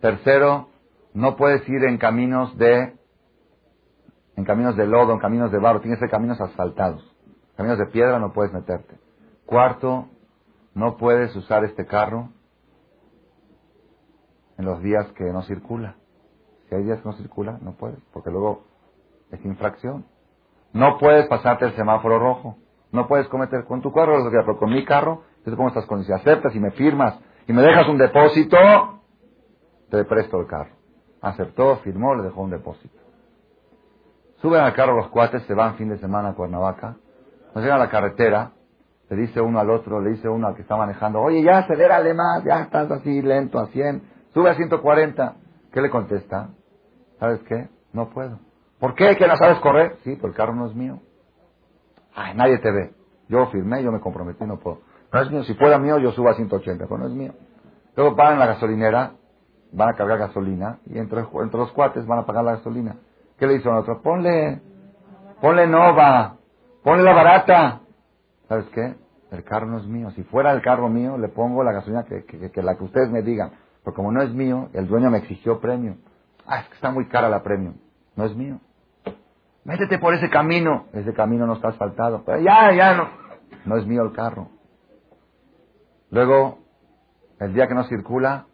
[0.00, 0.68] Tercero,
[1.14, 2.98] no puedes ir en caminos de
[4.36, 7.04] en caminos de lodo, en caminos de barro, tienes que ser caminos asfaltados.
[7.56, 8.98] Caminos de piedra no puedes meterte.
[9.44, 10.08] Cuarto,
[10.74, 12.30] no puedes usar este carro
[14.56, 15.96] en los días que no circula.
[16.68, 18.64] Si hay días que no circula, no puedes, porque luego
[19.30, 20.06] es infracción.
[20.72, 22.56] No puedes pasarte el semáforo rojo.
[22.92, 26.22] No puedes cometer con tu carro, pero con mi carro, yo te pongo estas condiciones.
[26.22, 27.18] Aceptas y me firmas
[27.50, 28.56] y me dejas un depósito,
[29.90, 30.70] te presto el carro.
[31.20, 32.96] Aceptó, firmó, le dejó un depósito.
[34.36, 36.94] Suben al carro los cuates, se van fin de semana a Cuernavaca.
[37.52, 38.52] Cuando llegan a la carretera,
[39.08, 42.14] le dice uno al otro, le dice uno al que está manejando, oye, ya acelérale
[42.14, 44.00] más, ya estás así lento a 100,
[44.32, 45.34] sube a 140.
[45.72, 46.50] ¿Qué le contesta?
[47.18, 47.68] ¿Sabes qué?
[47.92, 48.38] No puedo.
[48.78, 49.16] ¿Por qué?
[49.16, 49.96] ¿Que no sabes correr?
[50.04, 51.00] Sí, pero el carro no es mío.
[52.14, 52.94] Ay, nadie te ve.
[53.28, 54.82] Yo firmé, yo me comprometí, no puedo.
[55.12, 55.44] No es mío.
[55.44, 57.32] Si fuera mío, yo subo a 180, pero no es mío.
[57.96, 59.12] Luego a la gasolinera,
[59.72, 62.96] van a cargar gasolina, y entre, entre los cuates van a pagar la gasolina.
[63.38, 64.00] ¿Qué le dice a otro?
[64.02, 64.60] Ponle,
[65.40, 66.36] ponle Nova,
[66.82, 67.80] ponle la barata.
[68.48, 68.94] ¿Sabes qué?
[69.30, 70.10] El carro no es mío.
[70.10, 73.52] Si fuera el carro mío, le pongo la gasolina que, la que ustedes me digan.
[73.84, 75.96] Pero como no es mío, el dueño me exigió premio.
[76.46, 77.74] Ah, es que está muy cara la premio.
[78.16, 78.58] No es mío.
[79.64, 80.86] Métete por ese camino.
[80.92, 82.24] Ese camino no está asfaltado.
[82.42, 83.08] Ya, ya no.
[83.66, 84.48] No es mío el carro.
[86.10, 86.58] Luego,
[87.38, 88.46] el día que no circula,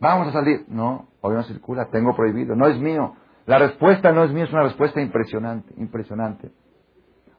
[0.00, 0.64] vamos a salir.
[0.68, 2.54] No, hoy no circula, tengo prohibido.
[2.54, 3.14] No es mío.
[3.46, 6.50] La respuesta no es mía, es una respuesta impresionante, impresionante.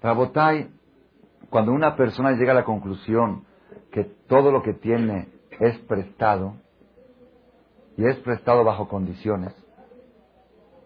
[0.01, 0.69] Rabotai,
[1.49, 3.45] cuando una persona llega a la conclusión
[3.91, 5.29] que todo lo que tiene
[5.59, 6.55] es prestado,
[7.97, 9.53] y es prestado bajo condiciones,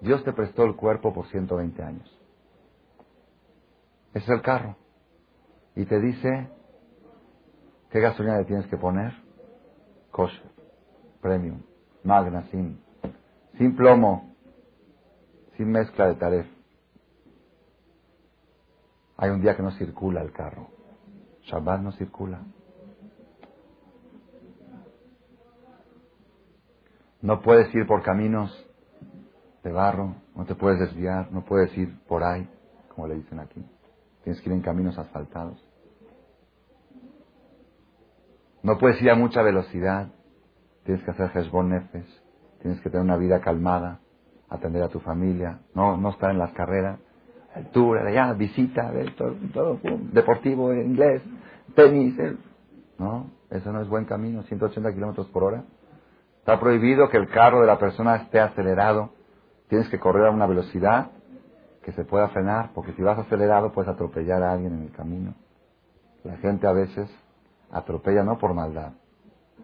[0.02, 2.20] Dios te prestó el cuerpo por 120 años.
[4.14, 4.76] Es el carro.
[5.76, 6.50] Y te dice,
[7.90, 9.14] ¿qué gasolina le tienes que poner?
[10.12, 10.50] Kosher,
[11.22, 11.62] premium,
[12.04, 12.82] magna, sin,
[13.58, 14.36] sin plomo,
[15.58, 16.48] sin mezcla de taref.
[19.18, 20.68] Hay un día que no circula el carro.
[21.44, 22.42] Shabbat no circula.
[27.22, 28.50] No puedes ir por caminos
[29.64, 32.50] de barro, no te puedes desviar, no puedes ir por ahí,
[32.96, 33.66] como le dicen aquí.
[34.24, 35.69] Tienes que ir en caminos asfaltados.
[38.64, 40.10] No puedes ir a mucha velocidad,
[40.84, 42.24] tienes que hacer Hezbon Nefes,
[42.62, 44.00] tienes que tener una vida calmada,
[44.50, 47.00] atender a tu familia, no, no estar en las carreras,
[47.56, 49.80] el tour, allá, visita, todo, todo
[50.12, 51.22] deportivo, inglés,
[51.76, 52.16] tenis,
[52.98, 55.64] no, eso no es buen camino, 180 kilómetros por hora.
[56.40, 59.12] Está prohibido que el carro de la persona esté acelerado,
[59.68, 61.12] tienes que correr a una velocidad
[61.84, 65.34] que se pueda frenar, porque si vas acelerado puedes atropellar a alguien en el camino.
[66.24, 67.10] La gente a veces
[67.72, 68.94] atropella no por maldad,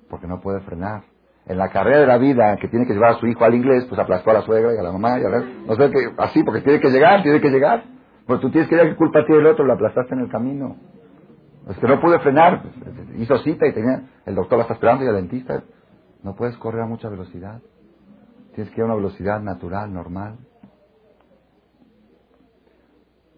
[0.10, 1.04] porque no puede frenar
[1.48, 3.86] en la carrera de la vida que tiene que llevar a su hijo al inglés,
[3.88, 6.12] pues aplastó a la suegra y a la mamá y a ver, no sé qué,
[6.18, 7.84] así, porque tiene que llegar, tiene que llegar.
[8.26, 10.78] Pues tú tienes que ver qué culpa tiene el otro, lo aplastaste en el camino.
[11.70, 12.74] Es que no pude frenar, pues,
[13.20, 15.64] hizo cita y tenía, el doctor la está esperando y el dentista.
[16.24, 17.62] No puedes correr a mucha velocidad.
[18.56, 20.38] Tienes que ir a una velocidad natural, normal.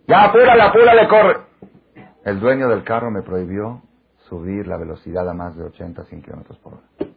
[0.08, 1.38] Ya, apúrale, apúrale, corre.
[2.24, 3.82] El dueño del carro me prohibió
[4.30, 7.14] subir la velocidad a más de 80, 100 kilómetros por hora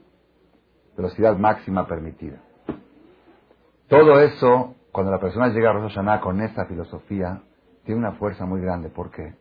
[1.01, 2.39] velocidad máxima permitida.
[3.89, 7.43] Todo eso, cuando la persona llega a Rosh con esa filosofía,
[7.85, 8.91] tiene una fuerza muy grande.
[8.91, 9.35] ¿Por qué?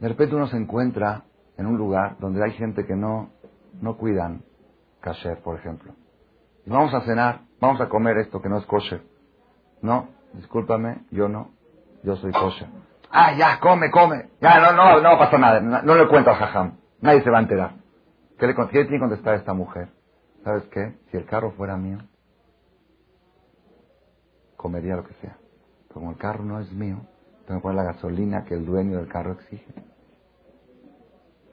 [0.00, 1.24] De repente uno se encuentra
[1.56, 3.30] en un lugar donde hay gente que no,
[3.80, 4.42] no cuidan
[5.00, 5.92] kasher, por ejemplo.
[6.64, 9.02] Y vamos a cenar, vamos a comer esto que no es kosher.
[9.82, 11.50] No, discúlpame, yo no,
[12.02, 12.68] yo soy kosher.
[13.10, 14.30] Ah, ya, come, come.
[14.40, 15.60] Ya, no, no, no pasa nada.
[15.60, 16.78] No, le cuento al jajam.
[17.06, 17.70] Nadie se va a enterar.
[18.36, 19.90] ¿Qué le, ¿Qué tiene que contestar esta mujer?
[20.42, 20.96] ¿Sabes qué?
[21.08, 21.98] Si el carro fuera mío,
[24.56, 25.36] comería lo que sea.
[25.92, 27.06] Como el carro no es mío,
[27.46, 29.72] tengo que poner la gasolina que el dueño del carro exige.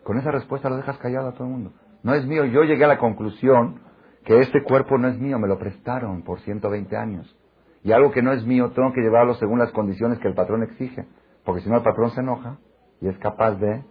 [0.03, 1.73] Con esa respuesta lo dejas callado a todo el mundo.
[2.01, 2.45] No es mío.
[2.45, 3.79] Yo llegué a la conclusión
[4.25, 7.37] que este cuerpo no es mío, me lo prestaron por 120 años.
[7.83, 10.63] y algo que no es mío tengo que llevarlo según las condiciones que el patrón
[10.63, 11.05] exige.
[11.45, 12.57] Porque si no el patrón se enoja
[13.01, 13.83] y es capaz de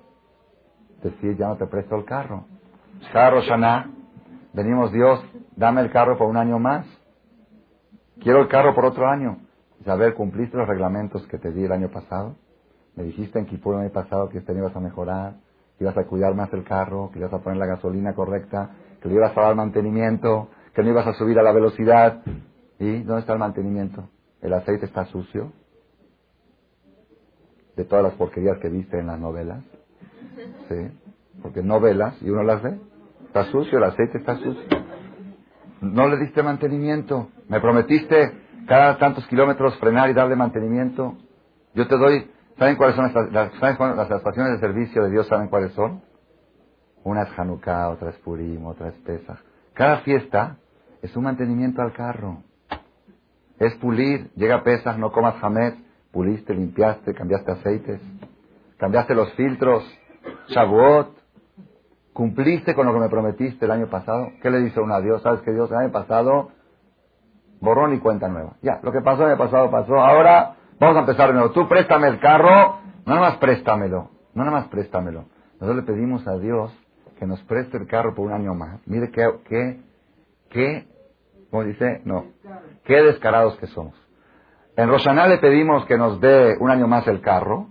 [1.02, 2.44] decir ya no te presto el carro.
[3.12, 3.90] Carro Shana,
[4.52, 5.24] venimos Dios,
[5.56, 6.86] dame el carro por un año más.
[8.20, 9.38] Quiero el carro por otro año.
[9.86, 12.36] A ver, ¿cumpliste los reglamentos que te di el año pasado?
[12.94, 15.34] Me dijiste en Kipur el año pasado que este año ibas a mejorar,
[15.76, 19.08] que ibas a cuidar más el carro, que ibas a poner la gasolina correcta, que
[19.08, 22.22] le ibas a dar mantenimiento, que no ibas a subir a la velocidad.
[22.78, 24.08] ¿Y dónde está el mantenimiento?
[24.40, 25.52] ¿El aceite está sucio?
[27.76, 29.64] De todas las porquerías que viste en las novelas.
[30.68, 30.98] ¿Sí?
[31.42, 32.78] Porque novelas y uno las ve.
[33.26, 34.62] Está sucio, el aceite está sucio.
[35.80, 37.28] No le diste mantenimiento.
[37.48, 38.32] Me prometiste
[38.66, 41.16] cada tantos kilómetros frenar y darle mantenimiento.
[41.74, 45.26] Yo te doy, ¿saben cuáles son las, las estaciones de servicio de Dios?
[45.26, 46.02] ¿Saben cuáles son?
[47.04, 49.38] Una es Hanukkah, otra es Purim, otra es Pesach.
[49.74, 50.58] Cada fiesta
[51.00, 52.42] es un mantenimiento al carro.
[53.58, 54.30] Es pulir.
[54.34, 55.74] Llega Pesach, no comas jamés.
[56.12, 58.00] Puliste, limpiaste, cambiaste aceites,
[58.76, 59.82] cambiaste los filtros.
[60.48, 61.22] Shavuot.
[62.12, 64.32] Cumpliste con lo que me prometiste el año pasado.
[64.42, 65.22] ¿Qué le dice uno a Dios?
[65.22, 66.50] ¿Sabes que Dios el año pasado
[67.60, 68.56] borrón y cuenta nueva?
[68.60, 69.94] Ya, lo que pasó el año pasado pasó.
[69.98, 71.50] Ahora vamos a empezar de nuevo.
[71.52, 72.80] Tú préstame el carro.
[73.06, 74.10] No nada más préstamelo.
[74.34, 75.24] No nada más préstamelo.
[75.54, 76.72] Nosotros le pedimos a Dios
[77.18, 78.80] que nos preste el carro por un año más.
[78.86, 79.80] Mire qué, qué,
[80.50, 80.88] qué,
[81.50, 82.02] ¿cómo dice?
[82.04, 82.26] No,
[82.84, 83.94] qué descarados que somos.
[84.76, 87.68] En Roshaná le pedimos que nos dé un año más el carro.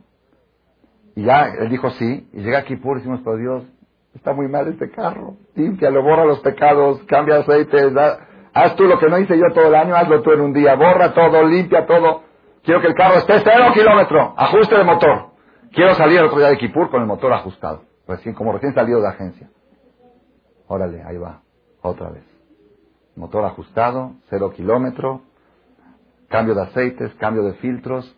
[1.16, 2.30] Y ya él dijo sí.
[2.34, 3.64] Y llega aquí puro y decimos, pero Dios,
[4.16, 5.36] está muy mal este carro.
[5.55, 7.91] Límpialo, borra los pecados, cambia aceite,
[8.53, 10.76] haz tú lo que no hice yo todo el año, hazlo tú en un día.
[10.76, 12.24] Borra todo, limpia todo.
[12.64, 15.32] Quiero que el carro esté cero kilómetro, ajuste de motor.
[15.72, 19.01] Quiero salir el otro día de Kipur con el motor ajustado recién, como recién salido
[19.01, 19.49] de agencia.
[20.68, 21.41] Órale, ahí va,
[21.82, 22.24] otra vez.
[23.16, 25.22] Motor ajustado, cero kilómetro,
[26.30, 28.16] cambio de aceites, cambio de filtros,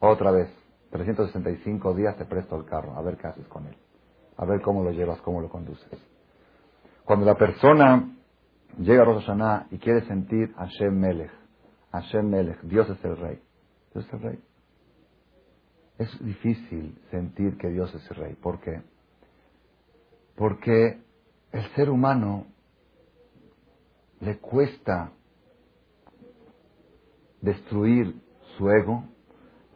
[0.00, 0.48] otra vez,
[0.90, 3.76] 365 días te presto el carro, a ver qué haces con él,
[4.36, 5.98] a ver cómo lo llevas, cómo lo conduces.
[7.04, 8.16] Cuando la persona
[8.78, 11.32] llega a Rosh Hashanah y quiere sentir Hashem Melech,
[11.92, 13.42] Hashem Melech, Dios es el rey,
[13.92, 14.38] Dios es el rey.
[15.98, 18.34] Es difícil sentir que Dios es el rey.
[18.34, 18.82] ¿Por qué?
[20.36, 21.02] Porque
[21.50, 22.46] el ser humano
[24.20, 25.12] le cuesta
[27.40, 28.20] destruir
[28.56, 29.04] su ego,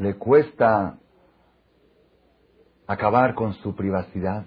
[0.02, 0.98] le cuesta
[2.88, 4.44] acabar con su privacidad,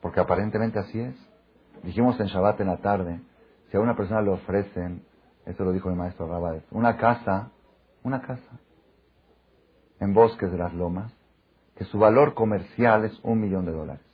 [0.00, 1.14] porque aparentemente así es.
[1.84, 3.20] Dijimos en Shabbat en la tarde,
[3.70, 5.04] si a una persona le ofrecen,
[5.46, 7.50] esto lo dijo mi maestro Rabades, una casa,
[8.02, 8.58] una casa,
[10.00, 11.12] en bosques de las lomas,
[11.76, 14.04] que su valor comercial es un millón de dólares,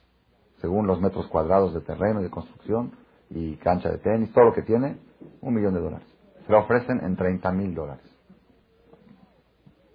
[0.61, 2.91] según los metros cuadrados de terreno y de construcción
[3.31, 4.99] y cancha de tenis, todo lo que tiene,
[5.41, 6.07] un millón de dólares.
[6.45, 8.08] Se lo ofrecen en 30 mil dólares.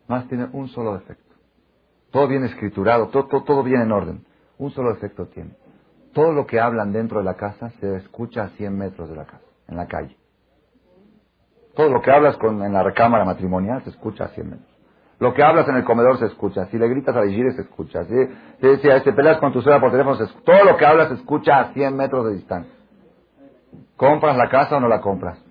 [0.08, 1.34] Más tiene un solo defecto.
[2.10, 4.24] Todo bien escriturado, todo, todo, todo bien en orden.
[4.58, 5.56] Un solo defecto tiene.
[6.12, 9.24] Todo lo que hablan dentro de la casa se escucha a 100 metros de la
[9.24, 10.16] casa, en la calle.
[11.74, 14.74] Todo lo que hablas con, en la recámara matrimonial se escucha a 100 metros.
[15.18, 16.66] Lo que hablas en el comedor se escucha.
[16.66, 18.04] Si le gritas a Vigire se escucha.
[18.04, 18.14] Si,
[18.60, 20.44] si, si, peleas con tu suegra por teléfono, se escucha.
[20.44, 22.72] todo lo que hablas se escucha a 100 metros de distancia.
[23.96, 25.42] ¿Compras la casa o no la compras?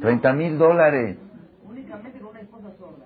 [0.00, 1.18] 30 mil dólares.
[1.64, 3.04] Únicamente con una esposa sorda.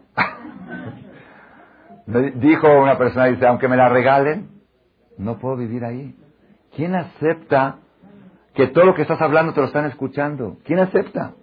[2.08, 4.48] Dijo una persona, dice, aunque me la regalen,
[5.18, 6.16] no puedo vivir ahí.
[6.74, 7.80] ¿Quién acepta
[8.54, 10.56] que todo lo que estás hablando te lo están escuchando?
[10.64, 11.34] ¿Quién acepta?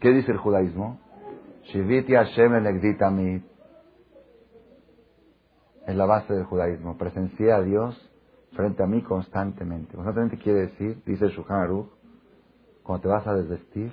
[0.00, 0.98] ¿Qué dice el judaísmo?
[1.66, 2.52] Shiviti Hashem
[3.14, 3.42] mi
[5.86, 6.98] es la base del judaísmo.
[6.98, 8.10] Presencié a Dios
[8.54, 9.94] frente a mí constantemente.
[9.94, 11.88] Constantemente quiere decir, dice Shulchan Aruch,
[12.82, 13.92] cuando te vas a desvestir,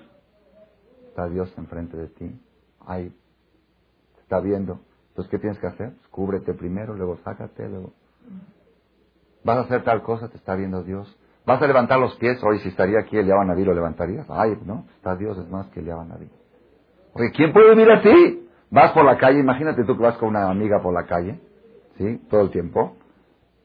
[1.09, 2.41] está Dios enfrente de ti.
[2.87, 3.15] Ahí
[4.19, 4.79] está viendo.
[5.19, 5.91] Entonces, ¿qué tienes que hacer?
[5.97, 7.91] Pues, cúbrete primero, luego sácate, luego.
[9.43, 11.13] Vas a hacer tal cosa, te está viendo Dios.
[11.45, 14.25] Vas a levantar los pies, hoy si estaría aquí el Naví, ¿lo levantarías?
[14.29, 16.29] Ay, no, está Dios, es más que el Naví.
[17.15, 18.47] Oye, ¿quién puede vivir así?
[18.71, 21.37] Vas por la calle, imagínate tú que vas con una amiga por la calle,
[21.97, 22.21] ¿sí?
[22.29, 22.95] Todo el tiempo.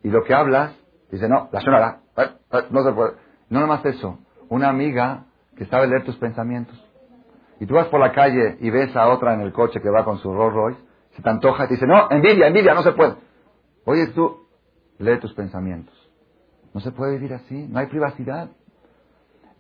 [0.03, 0.75] Y lo que hablas,
[1.13, 3.13] dice, no, la señora, eh, eh, no se puede.
[3.49, 4.19] No nada más eso.
[4.49, 5.27] Una amiga
[5.57, 6.85] que sabe leer tus pensamientos.
[7.61, 10.05] Y tú vas por la calle y ves a otra en el coche que va
[10.05, 10.84] con su Rolls Royce,
[11.15, 13.15] se te antoja y te dice, no, envidia, envidia, no se puede.
[13.85, 14.47] Oye, tú,
[14.99, 15.95] lee tus pensamientos.
[16.73, 18.51] No se puede vivir así, no hay privacidad.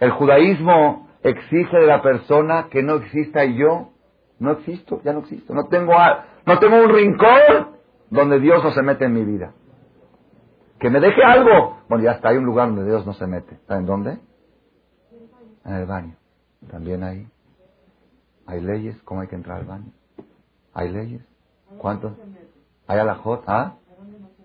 [0.01, 3.91] El judaísmo exige de la persona que no exista yo.
[4.39, 5.55] No existo, ya no existo.
[5.55, 5.93] No tengo,
[6.45, 7.77] no tengo un rincón
[8.11, 9.55] donde Dios no se mete en mi vida.
[10.81, 11.79] Que me deje algo.
[11.89, 13.59] Bueno, ya está, hay un lugar donde Dios no se mete.
[13.69, 14.19] ¿En dónde?
[15.65, 16.17] En el baño.
[16.69, 17.29] También ahí.
[18.47, 19.01] ¿Hay leyes?
[19.05, 19.93] ¿Cómo hay que entrar al baño?
[20.75, 21.23] ¿Hay leyes?
[21.79, 22.13] ¿Cuántos?
[22.87, 23.45] ¿Hay alajot?
[23.47, 23.75] ¿Ah?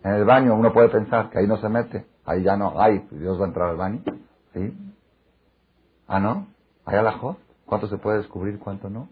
[0.04, 2.06] En el baño uno puede pensar que ahí no se mete.
[2.26, 3.06] Ahí ya no hay.
[3.12, 4.02] Dios va a entrar al baño.
[4.54, 4.74] ¿Sí?
[6.08, 6.48] ¿Ah, no?
[6.86, 7.38] ¿Hay alajot?
[7.66, 8.60] ¿Cuánto se puede descubrir?
[8.60, 9.10] ¿Cuánto no?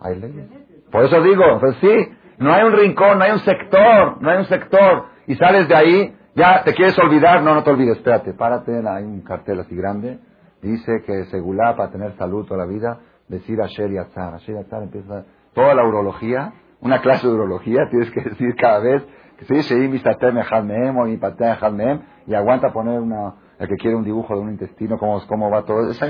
[0.00, 0.48] Hay leyes.
[0.90, 4.38] Por eso digo, pues sí, no hay un rincón, no hay un sector, no hay
[4.38, 5.06] un sector.
[5.26, 9.04] Y sales de ahí, ya te quieres olvidar, no, no te olvides, espérate, párate, hay
[9.04, 10.20] un cartel así grande,
[10.62, 14.34] dice que Segulá, para tener salud toda la vida, decir Asher y Atzar.
[14.34, 18.80] Asher y Atzar empieza toda la urología, una clase de urología, tienes que decir cada
[18.80, 19.04] vez
[19.38, 21.06] que se dice o
[22.26, 25.64] y aguanta poner una, el que quiere un dibujo de un intestino, cómo, cómo va
[25.64, 25.90] todo.
[25.90, 26.06] Esa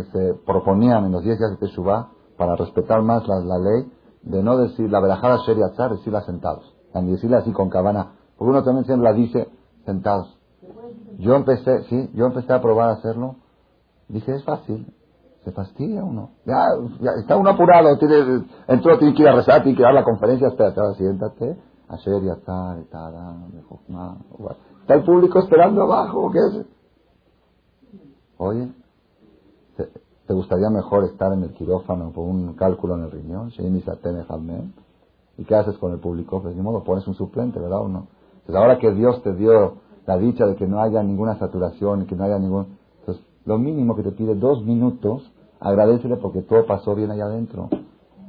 [0.00, 2.08] se proponían en los 10 días de Teshuvah
[2.38, 6.74] para respetar más la, ley de no decir la verajada Sheriatzar, decirla sentados.
[6.94, 8.12] Y decirla así con cabana.
[8.42, 9.48] Porque uno también siempre la dice
[9.84, 10.36] sentados.
[11.20, 13.36] Yo empecé, sí, yo empecé a probar a hacerlo.
[14.08, 14.92] Dije, es fácil.
[15.44, 16.30] Se fastidia uno.
[16.44, 16.56] Ya,
[17.20, 20.48] está uno apurado, tiene, entró, tiene que ir a rezar, tiene que dar la conferencia,
[20.48, 21.56] espérate, siéntate.
[21.86, 23.10] Ayer ya está, está
[24.94, 26.66] el público esperando abajo, ¿qué es?
[28.38, 28.72] Oye,
[30.26, 33.52] ¿Te gustaría mejor estar en el quirófano por un cálculo en el riñón?
[35.38, 36.42] ¿Y qué haces con el público?
[36.42, 38.08] Pues ni modo, pones un suplente, ¿verdad o no?
[38.46, 39.74] Pues ahora que Dios te dio
[40.06, 42.78] la dicha de que no haya ninguna saturación que no haya ningún...
[43.00, 45.30] Entonces, lo mínimo que te pide dos minutos,
[45.60, 47.68] agradecele porque todo pasó bien allá adentro.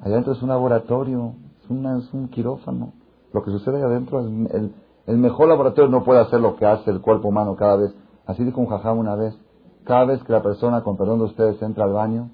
[0.02, 1.34] Allá adentro es un laboratorio,
[1.64, 2.94] es, es un quirófano.
[3.32, 4.74] Lo que sucede allá adentro es el,
[5.06, 7.94] el mejor laboratorio no puede hacer lo que hace el cuerpo humano cada vez.
[8.26, 9.38] Así dijo un jajam una vez,
[9.84, 12.30] cada vez que la persona, con perdón de ustedes, entra al baño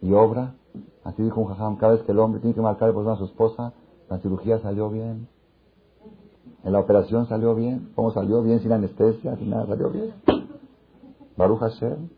[0.00, 0.54] y obra,
[1.02, 3.24] así dijo un jajam, cada vez que el hombre tiene que marcar por a su
[3.24, 3.72] esposa,
[4.08, 5.28] la cirugía salió bien,
[6.64, 8.42] en la operación salió bien, ¿cómo salió?
[8.42, 10.14] Bien, sin anestesia, sin nada, salió bien.
[11.36, 12.08] Baruch Hashem.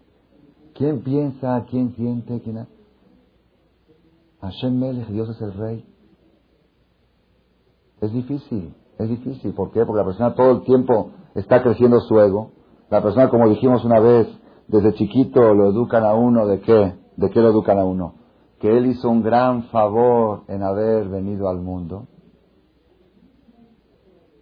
[0.74, 1.64] ¿Quién piensa?
[1.68, 2.40] ¿Quién siente?
[2.40, 2.66] ¿Quién
[4.40, 5.84] Hashem Melech, Dios es el rey.
[8.00, 9.54] Es difícil, es difícil.
[9.54, 9.84] ¿Por qué?
[9.84, 12.52] Porque la persona todo el tiempo está creciendo su ego.
[12.90, 14.28] La persona, como dijimos una vez,
[14.68, 16.94] desde chiquito lo educan a uno de qué?
[17.16, 18.14] ¿De qué lo educan a uno?
[18.60, 22.06] Que él hizo un gran favor en haber venido al mundo.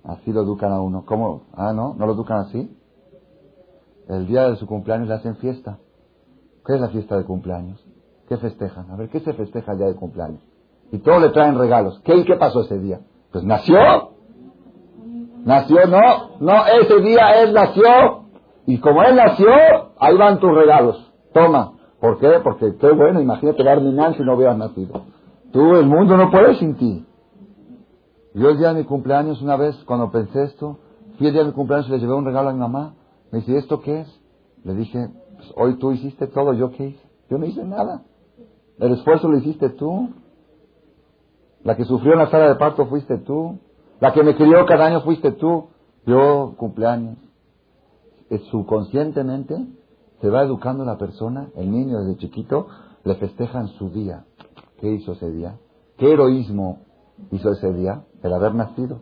[0.04, 1.04] Así lo educan a uno.
[1.06, 1.44] ¿Cómo?
[1.54, 1.94] Ah, ¿no?
[1.94, 2.70] ¿No lo educan así?
[4.08, 5.78] El día de su cumpleaños le hacen fiesta.
[6.66, 7.82] ¿Qué es la fiesta de cumpleaños?
[8.28, 8.90] ¿Qué festejan?
[8.90, 10.42] A ver, ¿qué se festeja el día de cumpleaños?
[10.92, 12.00] Y todos le traen regalos.
[12.04, 13.00] ¿Qué, ¿Qué pasó ese día?
[13.32, 13.78] Pues nació.
[15.44, 18.24] Nació, no, no, ese día él nació.
[18.66, 19.48] Y como él nació,
[19.98, 21.12] ahí van tus regalos.
[21.32, 21.72] Toma.
[22.00, 22.40] ¿Por qué?
[22.42, 25.02] Porque qué bueno, imagínate darme un si no hubieras nacido.
[25.52, 27.06] Tú, el mundo no puede sin ti.
[28.34, 30.78] Yo el día de mi cumpleaños, una vez, cuando pensé esto,
[31.16, 32.94] fui el día de mi cumpleaños y le llevé un regalo a mi mamá.
[33.30, 34.20] Me dice, ¿esto qué es?
[34.64, 37.06] Le dije, pues, hoy tú hiciste todo, ¿yo qué hice?
[37.30, 38.02] Yo no hice nada.
[38.78, 40.10] El esfuerzo lo hiciste tú.
[41.62, 43.58] La que sufrió en la sala de parto fuiste tú.
[44.00, 45.68] La que me crió cada año fuiste tú.
[46.04, 47.16] Yo, cumpleaños
[48.50, 49.54] subconscientemente
[50.20, 52.68] se va educando la persona, el niño desde chiquito,
[53.04, 54.24] le festejan su día.
[54.80, 55.58] ¿Qué hizo ese día?
[55.98, 56.78] ¿Qué heroísmo
[57.30, 58.04] hizo ese día?
[58.24, 59.00] El haber nacido.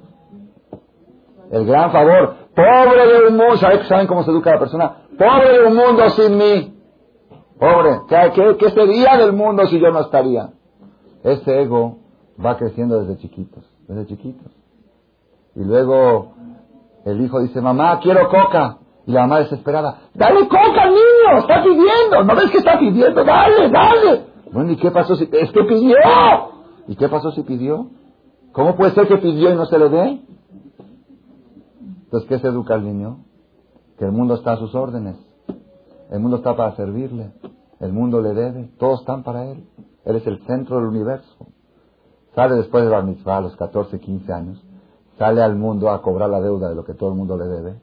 [1.53, 2.35] El gran favor.
[2.57, 3.57] Pobre de un mundo.
[3.57, 4.97] ¿Saben cómo se educa la persona?
[5.17, 6.75] Pobre de un mundo sin mí.
[7.59, 8.01] Pobre.
[8.09, 10.51] ¿Qué, qué sería del mundo si yo no estaría?
[11.23, 11.99] Ese ego
[12.45, 13.65] va creciendo desde chiquitos.
[13.87, 14.51] Desde chiquitos.
[15.55, 16.33] Y luego
[17.05, 18.79] el hijo dice, mamá, quiero coca.
[19.07, 23.25] Y la mamá desesperada, dale coca niño, está pidiendo, ¿no ves que está pidiendo?
[23.25, 24.27] Dale, dale.
[24.53, 25.97] Bueno, ¿y qué pasó si, es que pidió?
[26.87, 27.89] ¿Y qué pasó si pidió?
[28.53, 30.23] ¿Cómo puede ser que pidió y no se le dé?
[32.05, 33.25] Entonces, ¿qué se educa al niño?
[33.99, 35.17] Que el mundo está a sus órdenes.
[36.11, 37.33] El mundo está para servirle.
[37.81, 38.71] El mundo le debe.
[38.79, 39.67] Todos están para él.
[40.05, 41.47] Él es el centro del universo.
[42.35, 44.63] Sale después de la mitzvah a los 14, 15 años.
[45.19, 47.81] Sale al mundo a cobrar la deuda de lo que todo el mundo le debe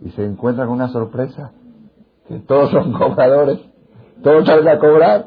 [0.00, 1.52] y se encuentra con una sorpresa,
[2.26, 3.58] que todos son cobradores,
[4.22, 5.26] todos salen a cobrar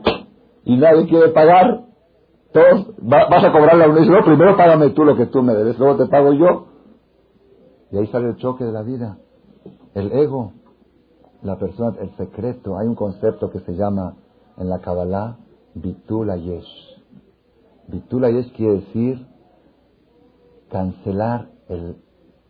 [0.63, 1.85] y nadie quiere pagar.
[2.51, 5.95] Todos, vas a cobrar la universidad, primero págame tú lo que tú me debes, luego
[5.95, 6.67] te pago yo.
[7.91, 9.17] Y ahí sale el choque de la vida.
[9.93, 10.53] El ego,
[11.43, 12.77] la persona, el secreto.
[12.77, 14.15] Hay un concepto que se llama
[14.57, 15.37] en la Kabbalah
[15.75, 16.99] Bitula Yesh.
[17.87, 19.25] Bitula Yesh quiere decir
[20.69, 21.97] cancelar el,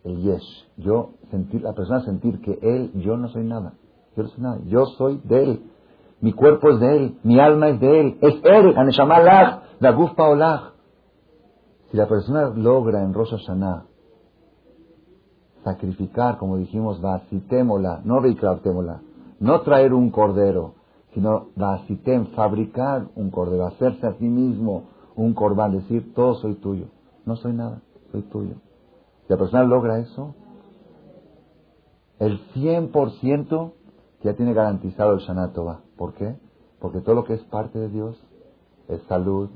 [0.04, 0.68] el Yesh.
[0.76, 3.74] Yo sentir, la persona sentir que él, yo no soy nada.
[4.16, 4.58] Yo no soy nada.
[4.66, 5.62] Yo soy de él.
[6.20, 7.18] Mi cuerpo es de él.
[7.24, 8.18] Mi alma es de él.
[8.20, 8.74] Es él.
[8.76, 10.74] Aneshama la gufpa olach.
[11.90, 13.86] Si la persona logra en Rosh Hashanah
[15.64, 18.20] sacrificar, como dijimos, vasitémola, no
[18.62, 19.00] temola,
[19.40, 20.74] no traer un cordero,
[21.14, 24.84] sino vasitem, fabricar un cordero, hacerse a sí mismo
[25.16, 26.86] un corbán, decir, todo soy tuyo,
[27.26, 28.54] no soy nada, soy tuyo.
[29.26, 30.34] Si la persona logra eso,
[32.20, 33.72] el 100%
[34.22, 35.80] ya tiene garantizado el Shanatova.
[35.96, 36.36] ¿Por qué?
[36.80, 38.16] Porque todo lo que es parte de Dios
[38.88, 39.50] es salud,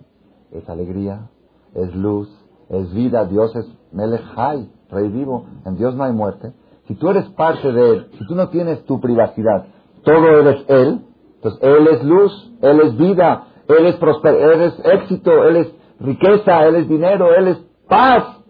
[0.52, 1.28] es alegría,
[1.74, 2.28] es luz,
[2.68, 3.24] es vida.
[3.26, 5.46] Dios es Melechai, rey vivo.
[5.64, 6.52] En Dios no hay muerte.
[6.86, 9.66] Si tú eres parte de Él, si tú no tienes tu privacidad,
[10.04, 11.04] todo eres Él,
[11.36, 15.74] entonces Él es luz, Él es vida, Él es prosperidad, Él es éxito, Él es
[15.98, 18.40] riqueza, Él es dinero, Él es paz.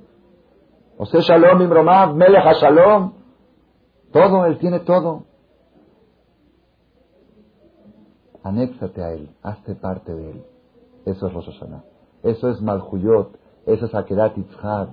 [0.99, 3.13] O sea, Shalom, Imromab, Melech Shalom.
[4.13, 5.25] Todo, Él tiene todo.
[8.43, 10.45] Anéxate a Él, hazte parte de Él.
[11.07, 11.85] Eso es Rosh Hashanah.
[12.23, 14.91] Eso es Malhuyot, eso es Akedat Yitzhak.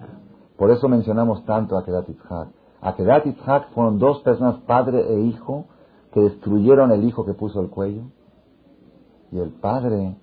[0.56, 2.48] Por eso mencionamos tanto Akedat Yitzhak.
[2.80, 5.66] Akedat Yitzhak fueron dos personas, padre e hijo,
[6.14, 8.04] que destruyeron el hijo que puso el cuello.
[9.32, 10.16] Y el padre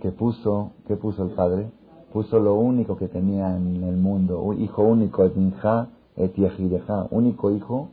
[0.00, 1.72] que puso, ¿qué puso el padre?
[2.12, 4.40] Puso lo único que tenía en el mundo.
[4.40, 7.08] Un hijo único, Etninja, Etiejideja.
[7.10, 7.90] Único hijo.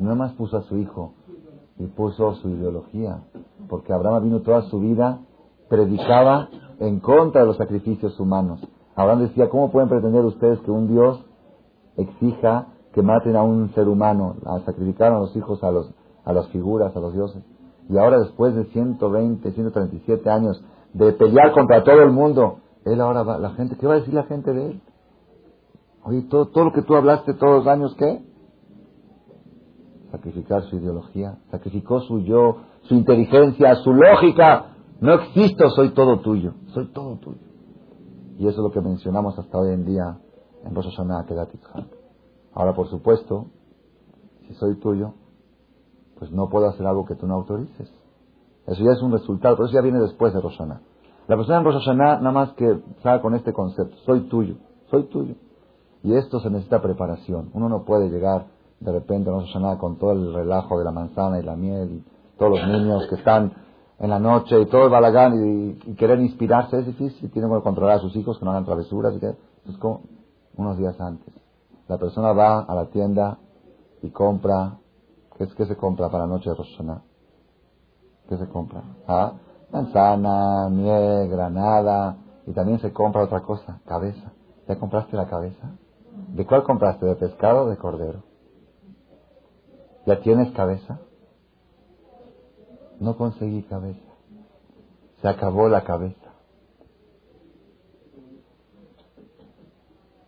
[0.00, 1.12] No más puso a su hijo.
[1.78, 3.22] Y puso su ideología.
[3.68, 5.20] Porque Abraham vino toda su vida,
[5.68, 6.48] predicaba
[6.82, 8.60] en contra de los sacrificios humanos.
[8.96, 11.24] Abraham decía, ¿cómo pueden pretender ustedes que un Dios
[11.96, 15.88] exija que maten a un ser humano, a sacrificar a los hijos a, los,
[16.24, 17.42] a las figuras, a los dioses?
[17.88, 20.62] Y ahora después de 120, 137 años
[20.92, 24.14] de pelear contra todo el mundo, él ahora va, la gente, ¿qué va a decir
[24.14, 24.82] la gente de él?
[26.04, 28.24] Oye, todo, todo lo que tú hablaste todos los años, ¿qué?
[30.10, 34.71] Sacrificar su ideología, sacrificó su yo, su inteligencia, su lógica,
[35.02, 36.54] no existo, soy todo tuyo.
[36.68, 37.40] Soy todo tuyo.
[38.38, 40.20] Y eso es lo que mencionamos hasta hoy en día
[40.64, 41.26] en Rosh Hashanah
[42.54, 43.46] Ahora, por supuesto,
[44.46, 45.14] si soy tuyo,
[46.20, 47.92] pues no puedo hacer algo que tú no autorices.
[48.68, 50.60] Eso ya es un resultado, pero eso ya viene después de Rosh.
[51.26, 54.54] La persona en Rosh nada más que salga con este concepto, soy tuyo,
[54.88, 55.34] soy tuyo.
[56.04, 57.50] Y esto se necesita preparación.
[57.54, 58.46] Uno no puede llegar
[58.78, 62.38] de repente a Rosh con todo el relajo de la manzana y la miel y
[62.38, 63.52] todos los niños que están
[64.02, 67.30] en la noche y todo el balagán y, querer inspirarse es difícil.
[67.30, 69.14] Tienen que controlar a sus hijos que no hagan travesuras.
[69.14, 70.02] Y que, pues como
[70.56, 71.32] unos días antes.
[71.86, 73.38] La persona va a la tienda
[74.02, 74.76] y compra.
[75.38, 77.02] ¿Qué, es, que se compra para la noche de Rosana?
[78.28, 78.82] ¿Qué se compra?
[79.06, 79.34] ¿Ah?
[79.70, 82.16] Manzana, miel, granada.
[82.48, 84.32] Y también se compra otra cosa, cabeza.
[84.66, 85.76] ¿Ya compraste la cabeza?
[86.34, 87.06] ¿De cuál compraste?
[87.06, 88.24] ¿De pescado o de cordero?
[90.06, 90.98] ¿Ya tienes cabeza?
[93.00, 94.00] No conseguí cabeza.
[95.20, 96.32] Se acabó la cabeza.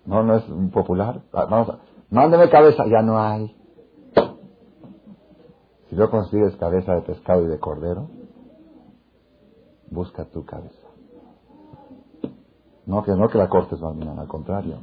[0.05, 1.23] No, no es popular.
[1.33, 1.79] Vamos a,
[2.11, 2.85] mándeme cabeza.
[2.87, 3.57] Ya no hay.
[5.89, 8.09] Si no consigues cabeza de pescado y de cordero,
[9.91, 10.89] busca tu cabeza.
[12.87, 14.79] No que no que la cortes mañana, al contrario.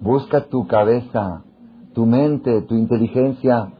[0.00, 1.44] Busca tu cabeza,
[1.94, 3.72] tu mente, tu inteligencia,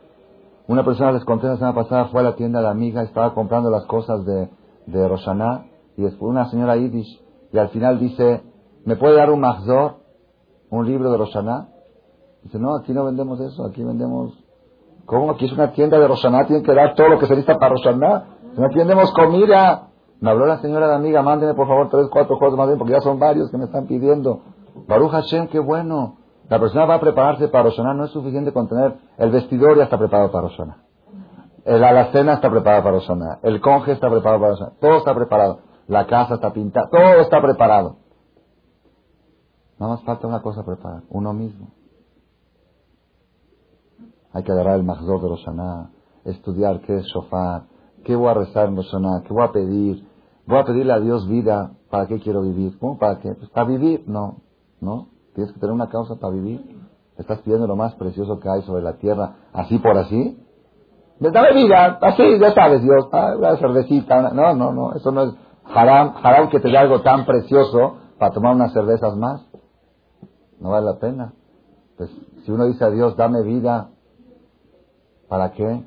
[0.69, 3.71] una persona les conté la semana pasada, fue a la tienda de amiga, estaba comprando
[3.71, 4.49] las cosas de,
[4.87, 7.21] de Roshaná, y después una señora Yiddish,
[7.53, 8.43] y al final dice,
[8.85, 9.97] ¿me puede dar un Mahzor?
[10.71, 11.69] ¿Un libro de Roshaná?
[12.43, 14.33] Dice, no, aquí no vendemos eso, aquí vendemos...
[15.05, 15.33] ¿Cómo?
[15.33, 17.75] Aquí es una tienda de Roshaná, tienen que dar todo lo que se necesita para
[17.75, 18.25] Roshaná.
[18.57, 19.89] No vendemos comida.
[20.21, 22.93] Me habló la señora de amiga, mándeme por favor tres, cuatro cosas más bien, porque
[22.93, 24.43] ya son varios que me están pidiendo.
[24.87, 26.19] Baruch Hashem, qué bueno.
[26.53, 29.85] La persona va a prepararse para Roshaná, no es suficiente con tener el vestidor ya
[29.85, 30.83] está preparado para Roshaná.
[31.65, 33.39] La alacena está preparada para Roshaná.
[33.43, 34.73] El conje está preparado para Roshaná.
[34.79, 35.61] Todo está preparado.
[35.87, 36.91] La casa está pintada.
[36.91, 37.97] Todo está preparado.
[39.79, 41.05] Nada más falta una cosa preparar.
[41.09, 41.69] Uno mismo.
[44.35, 45.91] Hay que agarrar el mahzor de Roshaná.
[46.27, 47.63] Estudiar qué es shofar.
[48.05, 49.23] ¿Qué voy a rezar en Roshaná?
[49.27, 50.07] ¿Qué voy a pedir?
[50.47, 51.73] Voy a pedirle a Dios vida.
[51.89, 52.79] ¿Para qué quiero vivir?
[52.79, 52.99] ¿Cómo?
[52.99, 53.33] ¿Para qué?
[53.33, 54.05] Pues para vivir.
[54.07, 54.43] No.
[54.83, 55.12] ¿No?
[55.35, 56.81] Tienes que tener una causa para vivir.
[57.17, 60.39] Estás pidiendo lo más precioso que hay sobre la tierra, así por así.
[61.21, 64.33] Dame vida, así, ya sabes, Dios, ah, una cervecita.
[64.33, 68.33] No, no, no, eso no es haram, haram que te dé algo tan precioso para
[68.33, 69.43] tomar unas cervezas más.
[70.59, 71.33] No vale la pena.
[71.97, 72.11] Pues
[72.45, 73.91] si uno dice a Dios, dame vida,
[75.29, 75.85] ¿para qué?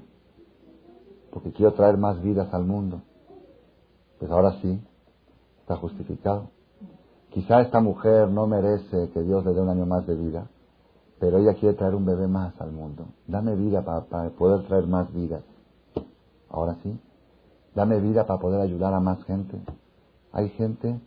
[1.32, 3.02] Porque quiero traer más vidas al mundo.
[4.20, 4.82] Pues ahora sí,
[5.62, 6.50] está justificado.
[7.36, 10.48] Quizá esta mujer no merece que Dios le dé un año más de vida,
[11.20, 13.08] pero ella quiere traer un bebé más al mundo.
[13.28, 15.44] Dame vida para, poder traer más vidas.
[16.50, 16.98] Ahora sí,
[17.76, 19.60] dame vida para poder ayudar a más gente.
[20.32, 20.98] Hay gente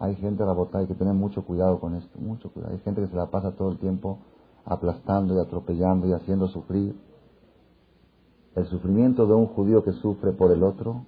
[0.00, 2.72] Hay gente, Rabotá, hay que tener mucho cuidado con esto, mucho cuidado.
[2.74, 4.18] Hay gente que se la pasa todo el tiempo
[4.64, 7.00] aplastando y atropellando y haciendo sufrir.
[8.56, 11.06] El sufrimiento de un judío que sufre por el otro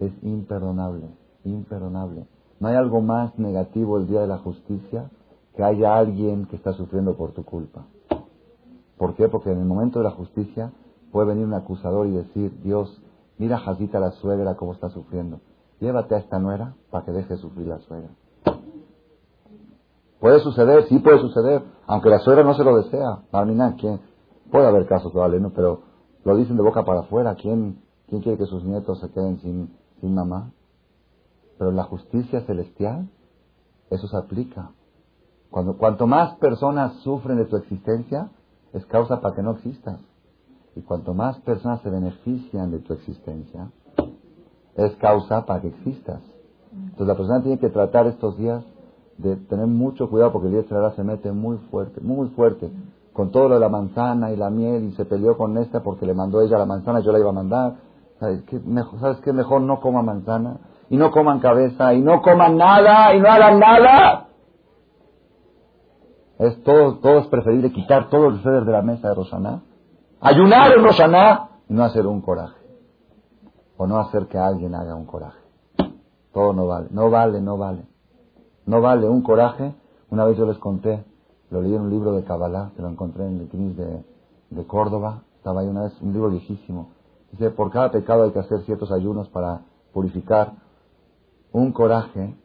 [0.00, 1.06] es imperdonable,
[1.44, 2.26] imperdonable.
[2.60, 5.10] No hay algo más negativo el día de la justicia
[5.56, 7.86] que haya alguien que está sufriendo por tu culpa.
[8.98, 9.28] ¿Por qué?
[9.28, 10.72] Porque en el momento de la justicia
[11.12, 13.02] puede venir un acusador y decir, Dios,
[13.38, 15.40] mira a la suegra cómo está sufriendo.
[15.80, 18.10] Llévate a esta nuera para que deje sufrir la suegra.
[20.20, 23.18] Puede suceder, sí puede suceder, aunque la suegra no se lo desea.
[23.30, 24.00] Para ¿quién?
[24.50, 25.38] Puede haber casos, ¿vale?
[25.38, 25.50] ¿no?
[25.50, 25.82] Pero
[26.24, 27.34] lo dicen de boca para afuera.
[27.34, 30.50] ¿Quién, quién quiere que sus nietos se queden sin, sin mamá?
[31.58, 33.08] Pero la justicia celestial,
[33.90, 34.70] eso se aplica.
[35.50, 38.30] Cuando, cuanto más personas sufren de tu existencia,
[38.72, 40.00] es causa para que no existas.
[40.74, 43.70] Y cuanto más personas se benefician de tu existencia,
[44.76, 46.20] es causa para que existas.
[46.72, 48.64] Entonces la persona tiene que tratar estos días
[49.18, 52.72] de tener mucho cuidado porque el día se mete muy fuerte, muy fuerte,
[53.12, 56.04] con todo lo de la manzana y la miel y se peleó con esta porque
[56.04, 57.76] le mandó ella la manzana, yo la iba a mandar.
[58.18, 58.58] ¿Sabes qué?
[58.58, 59.32] Mejor, ¿Sabes qué?
[59.32, 60.58] Mejor no coma manzana
[60.94, 64.28] y no coman cabeza y no coman nada y no hagan nada.
[66.38, 69.62] Es todo, todo es preferible quitar todos los seres de la mesa de Rosaná,
[70.20, 72.54] ayunar en Rosaná y no hacer un coraje.
[73.76, 75.40] O no hacer que alguien haga un coraje.
[76.32, 77.82] Todo no vale, no vale, no vale.
[78.64, 79.74] No vale un coraje.
[80.10, 81.04] Una vez yo les conté,
[81.50, 84.04] lo leí en un libro de Kabbalah, que lo encontré en el CNIS de,
[84.50, 85.24] de Córdoba.
[85.38, 86.90] Estaba ahí una vez, un libro viejísimo.
[87.32, 90.63] Dice, por cada pecado hay que hacer ciertos ayunos para purificar.
[91.54, 92.36] Un coraje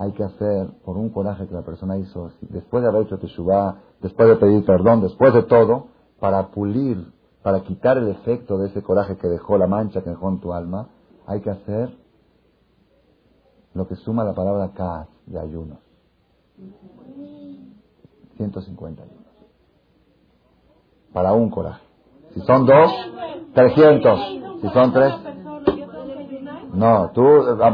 [0.00, 3.82] hay que hacer por un coraje que la persona hizo, después de haber hecho teshuvah,
[4.02, 5.86] después de pedir perdón, después de todo,
[6.18, 10.28] para pulir, para quitar el efecto de ese coraje que dejó, la mancha que dejó
[10.28, 10.88] en tu alma,
[11.24, 11.96] hay que hacer
[13.74, 15.78] lo que suma la palabra kas de ayunos.
[18.38, 19.22] 150 ayunos.
[21.12, 21.84] Para un coraje.
[22.34, 22.90] Si son dos,
[23.54, 24.20] 300.
[24.62, 25.14] Si son tres,
[26.72, 27.22] no, tú,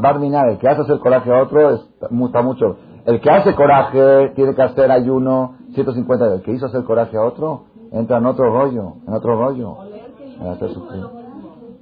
[0.01, 2.77] Barminar, el que hace hacer coraje a otro está mucho.
[3.05, 6.35] El que hace coraje tiene que hacer ayuno 150.
[6.35, 9.77] El que hizo hacer coraje a otro entra en otro rollo, en otro rollo.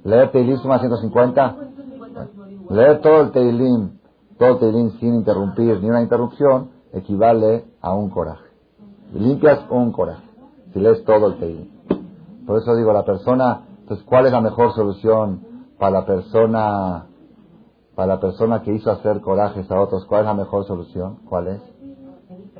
[0.03, 1.55] Leer Teilim suma 150.
[2.69, 3.99] Leer todo el Teilim,
[4.37, 8.43] todo el Teilim sin interrumpir ni una interrupción, equivale a un coraje.
[9.13, 10.23] Limpias un coraje.
[10.73, 11.69] Si lees todo el Teilim.
[12.45, 17.07] Por eso digo, la persona, entonces, ¿cuál es la mejor solución para la persona
[17.95, 21.19] para la persona que hizo hacer corajes a otros, ¿cuál es la mejor solución?
[21.29, 21.61] ¿Cuál es?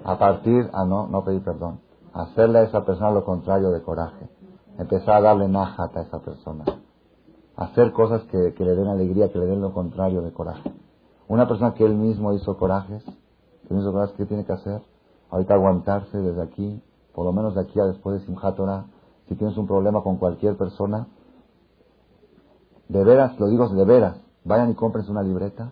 [0.03, 1.79] A partir, a no, no pedir perdón.
[2.13, 4.29] Hacerle a esa persona lo contrario de coraje.
[4.77, 6.65] Empezar a darle nájata a esa persona.
[7.55, 10.71] Hacer cosas que, le den alegría, que le den lo contrario de coraje.
[11.27, 13.03] Una persona que él mismo hizo corajes,
[13.67, 14.81] que hizo corajes, ¿qué tiene que hacer?
[15.31, 16.83] Ahorita aguantarse desde aquí,
[17.15, 18.57] por lo menos de aquí a después de Simchat
[19.27, 21.07] Si tienes un problema con cualquier persona,
[22.89, 25.71] de veras, lo digo de veras, Vayan y compren una libreta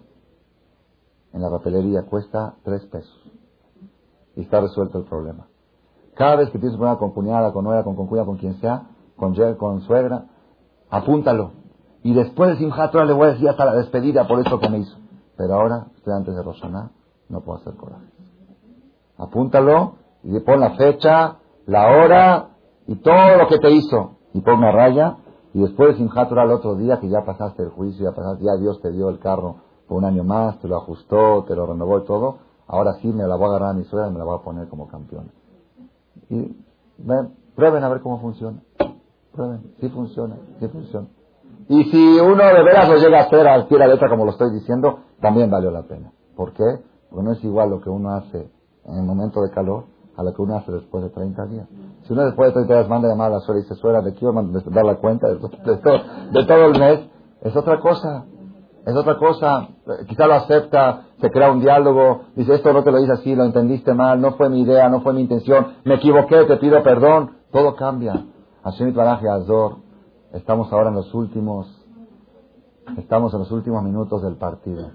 [1.33, 3.21] en la papelería, cuesta tres pesos.
[4.35, 5.47] Y está resuelto el problema.
[6.15, 8.87] Cada vez que tienes un problema con cuñada, con nuera, con concuña, con quien sea,
[9.17, 10.25] con, con suegra,
[10.89, 11.51] apúntalo.
[12.03, 14.79] Y después de Simchat le voy a decir hasta la despedida por eso que me
[14.79, 14.97] hizo.
[15.37, 16.91] Pero ahora, estoy antes de Roshaná,
[17.29, 18.05] no puedo hacer coraje.
[19.17, 22.49] Apúntalo y pon la fecha, la hora
[22.87, 24.17] y todo lo que te hizo.
[24.33, 25.17] Y pon una raya
[25.53, 28.55] y después de Simchat al otro día que ya pasaste el juicio, ya pasaste, ya
[28.59, 31.99] Dios te dio el carro por un año más, te lo ajustó, te lo renovó
[31.99, 32.37] y todo,
[32.67, 34.43] ahora sí me la voy a agarrar a mi suegra y me la voy a
[34.43, 35.31] poner como campeón.
[36.29, 36.55] Y
[36.97, 38.61] ven, prueben a ver cómo funciona.
[39.33, 41.07] Prueben, sí funciona, sí funciona.
[41.67, 44.25] Y si uno de veras lo llega a hacer al pie de la letra como
[44.25, 46.11] lo estoy diciendo, también valió la pena.
[46.35, 46.63] ¿Por qué?
[47.09, 48.49] Porque no es igual lo que uno hace
[48.85, 49.85] en el momento de calor
[50.15, 51.67] a lo que uno hace después de 30 días.
[52.11, 54.13] Si uno después de 30 días manda llamar a la suegra y dice, suegra, de
[54.13, 57.07] quiero dar la cuenta de, todo, el mes,
[57.41, 58.25] es otra cosa.
[58.85, 59.69] Es otra cosa.
[60.09, 63.45] Quizá lo acepta, se crea un diálogo, dice, esto no te lo hice así, lo
[63.45, 67.37] entendiste mal, no fue mi idea, no fue mi intención, me equivoqué, te pido perdón.
[67.49, 68.25] Todo cambia.
[68.65, 69.77] Hashem Baraje Azor,
[70.33, 71.65] estamos ahora en los últimos,
[72.97, 74.91] estamos en los últimos minutos del partido.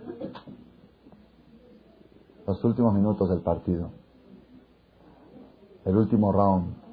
[2.47, 3.89] Los últimos minutos del partido
[5.87, 6.86] el último round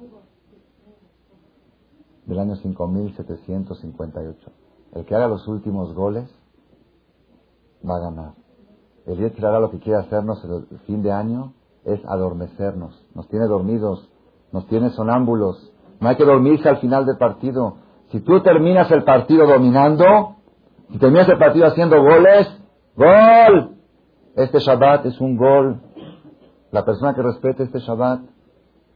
[2.26, 4.52] del año 5758.
[4.94, 6.28] El que haga los últimos goles
[7.88, 8.32] va a ganar.
[9.06, 11.52] El hará lo que quiere hacernos el fin de año
[11.84, 13.04] es adormecernos.
[13.14, 14.08] Nos tiene dormidos,
[14.52, 15.72] nos tiene sonámbulos.
[16.00, 17.76] No hay que dormirse al final del partido.
[18.10, 20.36] Si tú terminas el partido dominando,
[20.90, 22.48] si terminas el partido haciendo goles,
[22.96, 23.76] ¡gol!
[24.36, 25.80] Este Shabbat es un gol.
[26.70, 28.20] La persona que respete este Shabbat,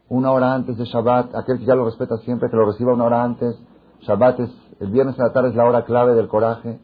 [0.09, 3.05] una hora antes de Shabbat, aquel que ya lo respeta siempre, que lo reciba una
[3.05, 3.59] hora antes.
[4.01, 4.51] Shabbat es,
[4.81, 6.81] el viernes a la tarde es la hora clave del coraje.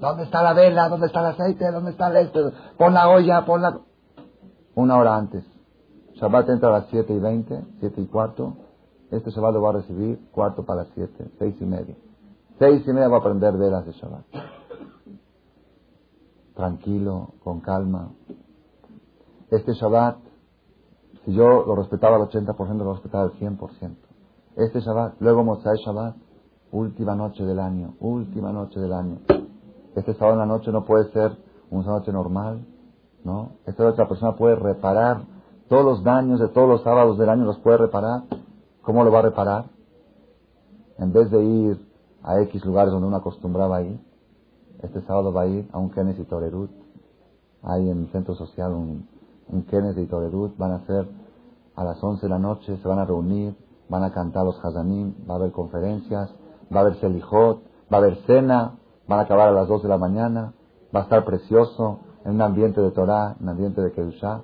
[0.00, 0.88] ¿Dónde está la vela?
[0.88, 1.70] ¿Dónde está el aceite?
[1.70, 2.52] ¿Dónde está el esto?
[2.76, 3.80] Pon la olla, pon la...
[4.74, 5.44] Una hora antes.
[6.14, 8.56] Shabbat entra a las 7 y 20, 7 y cuarto.
[9.10, 11.96] Este Shabbat lo va a recibir cuarto para las 7, 6 y media.
[12.58, 14.24] 6 y media va a prender velas de Shabbat.
[16.54, 18.10] Tranquilo, con calma.
[19.50, 20.18] Este Shabbat,
[21.28, 23.58] si yo lo respetaba al 80%, lo respetaba al 100%.
[24.56, 26.16] Este Shabbat, luego Mosai Shabbat,
[26.72, 29.18] última noche del año, última noche del año.
[29.94, 31.36] Este sábado en la noche no puede ser
[31.70, 32.64] una noche normal,
[33.24, 33.50] ¿no?
[33.66, 35.20] Esta otra persona puede reparar
[35.68, 38.22] todos los daños de todos los sábados del año, los puede reparar.
[38.80, 39.66] ¿Cómo lo va a reparar?
[40.96, 41.86] En vez de ir
[42.22, 44.00] a X lugares donde uno acostumbraba ir,
[44.82, 46.70] este sábado va a ir a un Kenes y Torerut.
[47.62, 49.17] Hay en el centro social un,
[49.50, 50.56] un Kenes y Torerut.
[50.56, 51.08] Van a ser
[51.76, 53.54] a las 11 de la noche, se van a reunir,
[53.88, 56.30] van a cantar los Hazanim, va a haber conferencias,
[56.74, 58.74] va a haber Selijot, va a haber cena,
[59.06, 60.52] van a acabar a las 2 de la mañana,
[60.94, 64.42] va a estar precioso, en un ambiente de Torah, en un ambiente de Kedushah.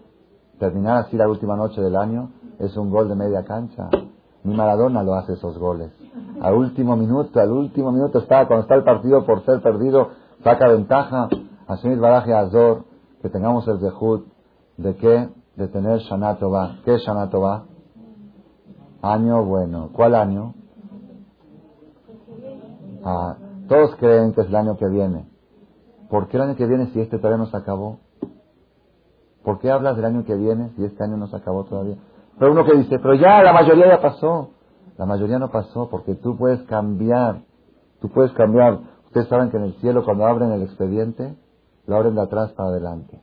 [0.58, 3.90] Terminar así la última noche del año es un gol de media cancha.
[4.44, 5.90] Ni Maradona lo hace esos goles.
[6.40, 10.08] Al último minuto, al último minuto está, cuando está el partido por ser perdido,
[10.42, 11.28] saca ventaja.
[11.66, 12.84] Asumir Baraje Azor,
[13.22, 14.22] que tengamos el dejud
[14.76, 16.78] de que, de tener Shanatova.
[16.84, 17.66] ¿Qué es Shanatova?
[19.02, 19.90] Año bueno.
[19.92, 20.54] ¿Cuál año?
[23.04, 23.36] Ah,
[23.68, 25.28] todos creen que es el año que viene.
[26.08, 27.98] ¿Por qué el año que viene si este todavía no se acabó?
[29.42, 31.96] ¿Por qué hablas del año que viene si este año no se acabó todavía?
[32.38, 34.50] Pero uno que dice, pero ya, la mayoría ya pasó.
[34.96, 37.42] La mayoría no pasó porque tú puedes cambiar.
[38.00, 38.80] Tú puedes cambiar.
[39.06, 41.36] Ustedes saben que en el cielo cuando abren el expediente,
[41.86, 43.20] lo abren de atrás para adelante.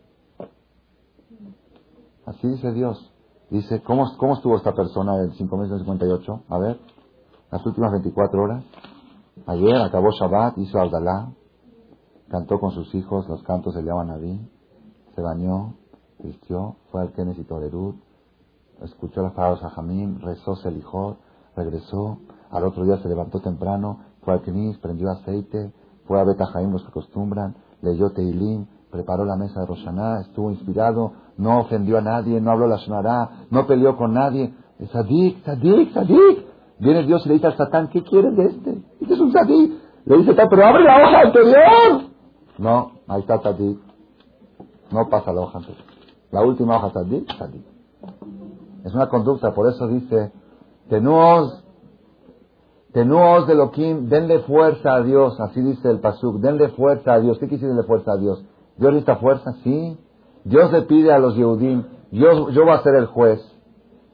[2.25, 3.11] Así dice Dios.
[3.49, 6.43] Dice, ¿cómo, cómo estuvo esta persona del 5.58?
[6.47, 6.79] A ver,
[7.51, 8.63] las últimas 24 horas.
[9.45, 11.33] Ayer acabó Shabbat, hizo Abdalá,
[12.29, 14.39] cantó con sus hijos los cantos de Naví,
[15.15, 15.75] se bañó,
[16.19, 17.95] vistió, fue al Kenes y Torerut,
[18.81, 21.17] escuchó las palabras de Jamín, rezó Selijot,
[21.55, 22.19] regresó,
[22.49, 25.73] al otro día se levantó temprano, fue al Kenis, prendió aceite,
[26.05, 31.13] fue a Betajaim, los que acostumbran, leyó Teilim, preparó la mesa de Roshaná, estuvo inspirado,
[31.37, 34.53] no ofendió a nadie, no habló la Shonará, no peleó con nadie.
[34.91, 36.45] Sadik, Sadik, Sadik.
[36.79, 38.81] Viene Dios y le dice al Satán, ¿qué quieres de este?
[38.99, 39.73] Este es un Sadik.
[40.05, 42.01] Le dice, pero abre la hoja anterior.
[42.57, 43.79] No, ahí está Sadik.
[44.91, 45.85] No pasa la hoja anterior.
[46.31, 47.65] La última hoja Sadik, Sadik.
[48.83, 50.31] Es una conducta, por eso dice,
[50.89, 51.63] tenuos,
[52.93, 57.37] tenuos de Loquim, denle fuerza a Dios, así dice el Pasuk, denle fuerza a Dios.
[57.37, 58.43] ¿Qué quiere decir fuerza a Dios?
[58.81, 59.53] ¿Dios necesita fuerza?
[59.63, 59.95] Sí.
[60.43, 63.39] Dios le pide a los Yehudim, yo, yo voy a ser el juez,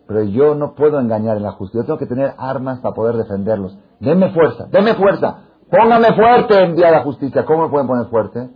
[0.10, 1.84] pero yo no puedo engañar en la justicia.
[1.84, 3.78] Yo tengo que tener armas para poder defenderlos.
[4.02, 5.44] Denme fuerza, denme fuerza.
[5.72, 7.46] Póngame fuerte en día de la justicia.
[7.46, 8.50] ¿Cómo me pueden poner fuerte?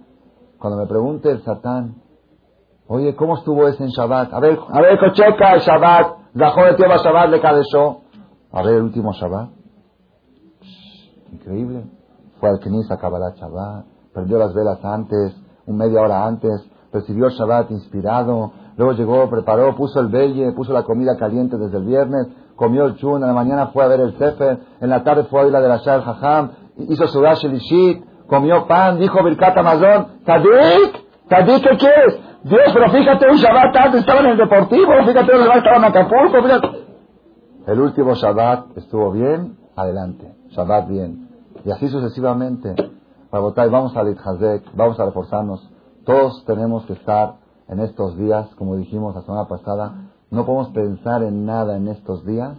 [0.60, 1.96] Cuando me pregunte el Satán,
[2.88, 4.34] oye, ¿cómo estuvo ese en Shabbat?
[4.34, 6.08] A ver, a ver, cocheca el Shabbat.
[6.38, 8.02] Zahó de Teba Shabbat le cadechó.
[8.52, 9.50] A ver, el último Shabbat.
[11.32, 11.86] Increíble.
[12.42, 13.86] Fue al Kenisa Kabbalah Shabbat.
[14.14, 15.42] Prendió las velas antes,
[15.78, 16.52] media hora antes
[16.92, 21.78] recibió el Shabbat inspirado, luego llegó, preparó, puso el belle, puso la comida caliente desde
[21.78, 25.04] el viernes, comió el chun, en la mañana fue a ver el Sefer, en la
[25.04, 26.52] tarde fue a ir la de la Shah Jajam,
[26.90, 32.20] hizo su el comió pan, dijo Birkat Amazon, Tadik, Tadik, ¿qué quieres?
[32.44, 36.42] Dios, pero fíjate, un Shabbat antes estaba en el Deportivo, fíjate, un estaba en Acapulco,
[36.44, 36.68] fíjate.
[37.68, 41.30] El último Shabbat estuvo bien, adelante, Shabbat bien.
[41.64, 42.74] Y así sucesivamente.
[43.32, 45.66] Vamos a Hazek, vamos a reforzarnos.
[46.04, 47.36] Todos tenemos que estar
[47.70, 52.26] en estos días, como dijimos la semana pasada, no podemos pensar en nada en estos
[52.26, 52.58] días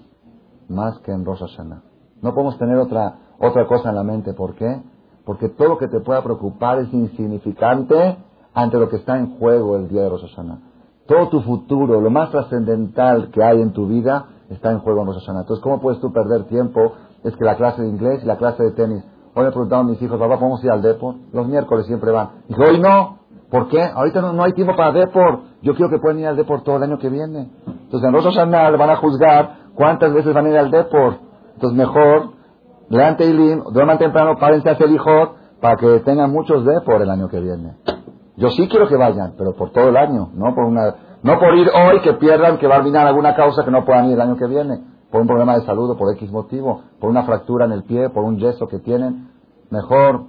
[0.70, 1.82] más que en Rosh Hashanah.
[2.22, 4.32] No podemos tener otra, otra cosa en la mente.
[4.32, 4.82] ¿Por qué?
[5.26, 8.16] Porque todo lo que te pueda preocupar es insignificante
[8.54, 10.58] ante lo que está en juego el día de Rosh Hashanah.
[11.06, 15.08] Todo tu futuro, lo más trascendental que hay en tu vida, está en juego en
[15.08, 15.40] Rosh Hashanah.
[15.40, 16.92] Entonces, ¿cómo puedes tú perder tiempo?
[17.24, 19.04] Es que la clase de inglés y la clase de tenis.
[19.34, 21.14] Hoy me preguntaron mis hijos, papá, ¿podemos ir al depo?
[21.32, 22.42] Los miércoles siempre van.
[22.48, 23.18] Y hoy no.
[23.50, 23.82] ¿Por qué?
[23.82, 25.42] Ahorita no, hay tiempo para Deport.
[25.62, 27.50] Yo quiero que puedan ir al Deport todo el año que viene.
[27.66, 31.18] Entonces en Rosh Hashanah van a juzgar cuántas veces van a ir al Deport.
[31.54, 32.30] Entonces mejor,
[32.88, 35.30] lean Teilim, duerman temprano, párense a hijos
[35.60, 37.76] para que tengan muchos Deport el año que viene.
[38.36, 41.54] Yo sí quiero que vayan, pero por todo el año, no por una, no por
[41.54, 44.20] ir hoy que pierdan, que va a arruinar alguna causa que no puedan ir el
[44.20, 44.80] año que viene,
[45.12, 48.08] por un problema de salud o por X motivo, por una fractura en el pie,
[48.08, 49.28] por un yeso que tienen.
[49.68, 50.24] Mejor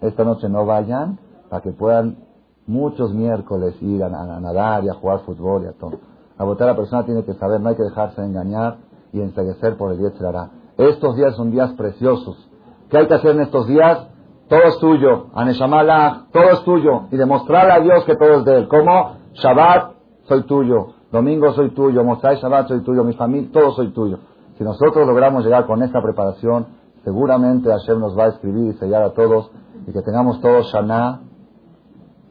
[0.00, 1.18] esta noche no vayan
[1.50, 2.18] para que puedan
[2.66, 5.98] muchos miércoles ir a, nadar y a jugar fútbol y a todo.
[6.38, 8.78] A votar la persona tiene que saber, no hay que dejarse engañar
[9.12, 10.50] y enseguecer por el hará.
[10.78, 12.48] Estos días son días preciosos.
[12.90, 14.06] ¿Qué hay que hacer en estos días?
[14.48, 15.26] Todo es tuyo.
[15.34, 17.08] Aneshamalach, todo es tuyo.
[17.10, 18.68] Y demostrarle a Dios que todo es de Él.
[18.68, 19.16] ¿Cómo?
[19.32, 19.92] Shabbat,
[20.28, 20.93] soy tuyo.
[21.14, 22.02] Domingo, soy tuyo.
[22.02, 23.04] Mosai, Shabbat, soy tuyo.
[23.04, 24.18] Mi familia, todo soy tuyo.
[24.58, 26.66] Si nosotros logramos llegar con esta preparación,
[27.04, 29.48] seguramente Hashem nos va a escribir y sellar a todos
[29.86, 31.20] y que tengamos todos Shana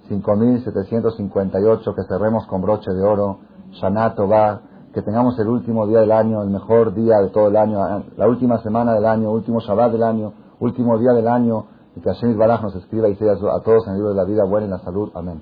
[0.09, 3.37] 5758, que cerremos con broche de oro,
[3.71, 4.59] Shana Tová,
[4.93, 7.79] que tengamos el último día del año, el mejor día de todo el año,
[8.17, 12.09] la última semana del año, último Shabbat del año, último día del año, y que
[12.09, 14.67] Hashem Baraj nos escriba y sea a todos en el libro de la vida buena
[14.67, 15.09] y la salud.
[15.15, 15.41] Amén.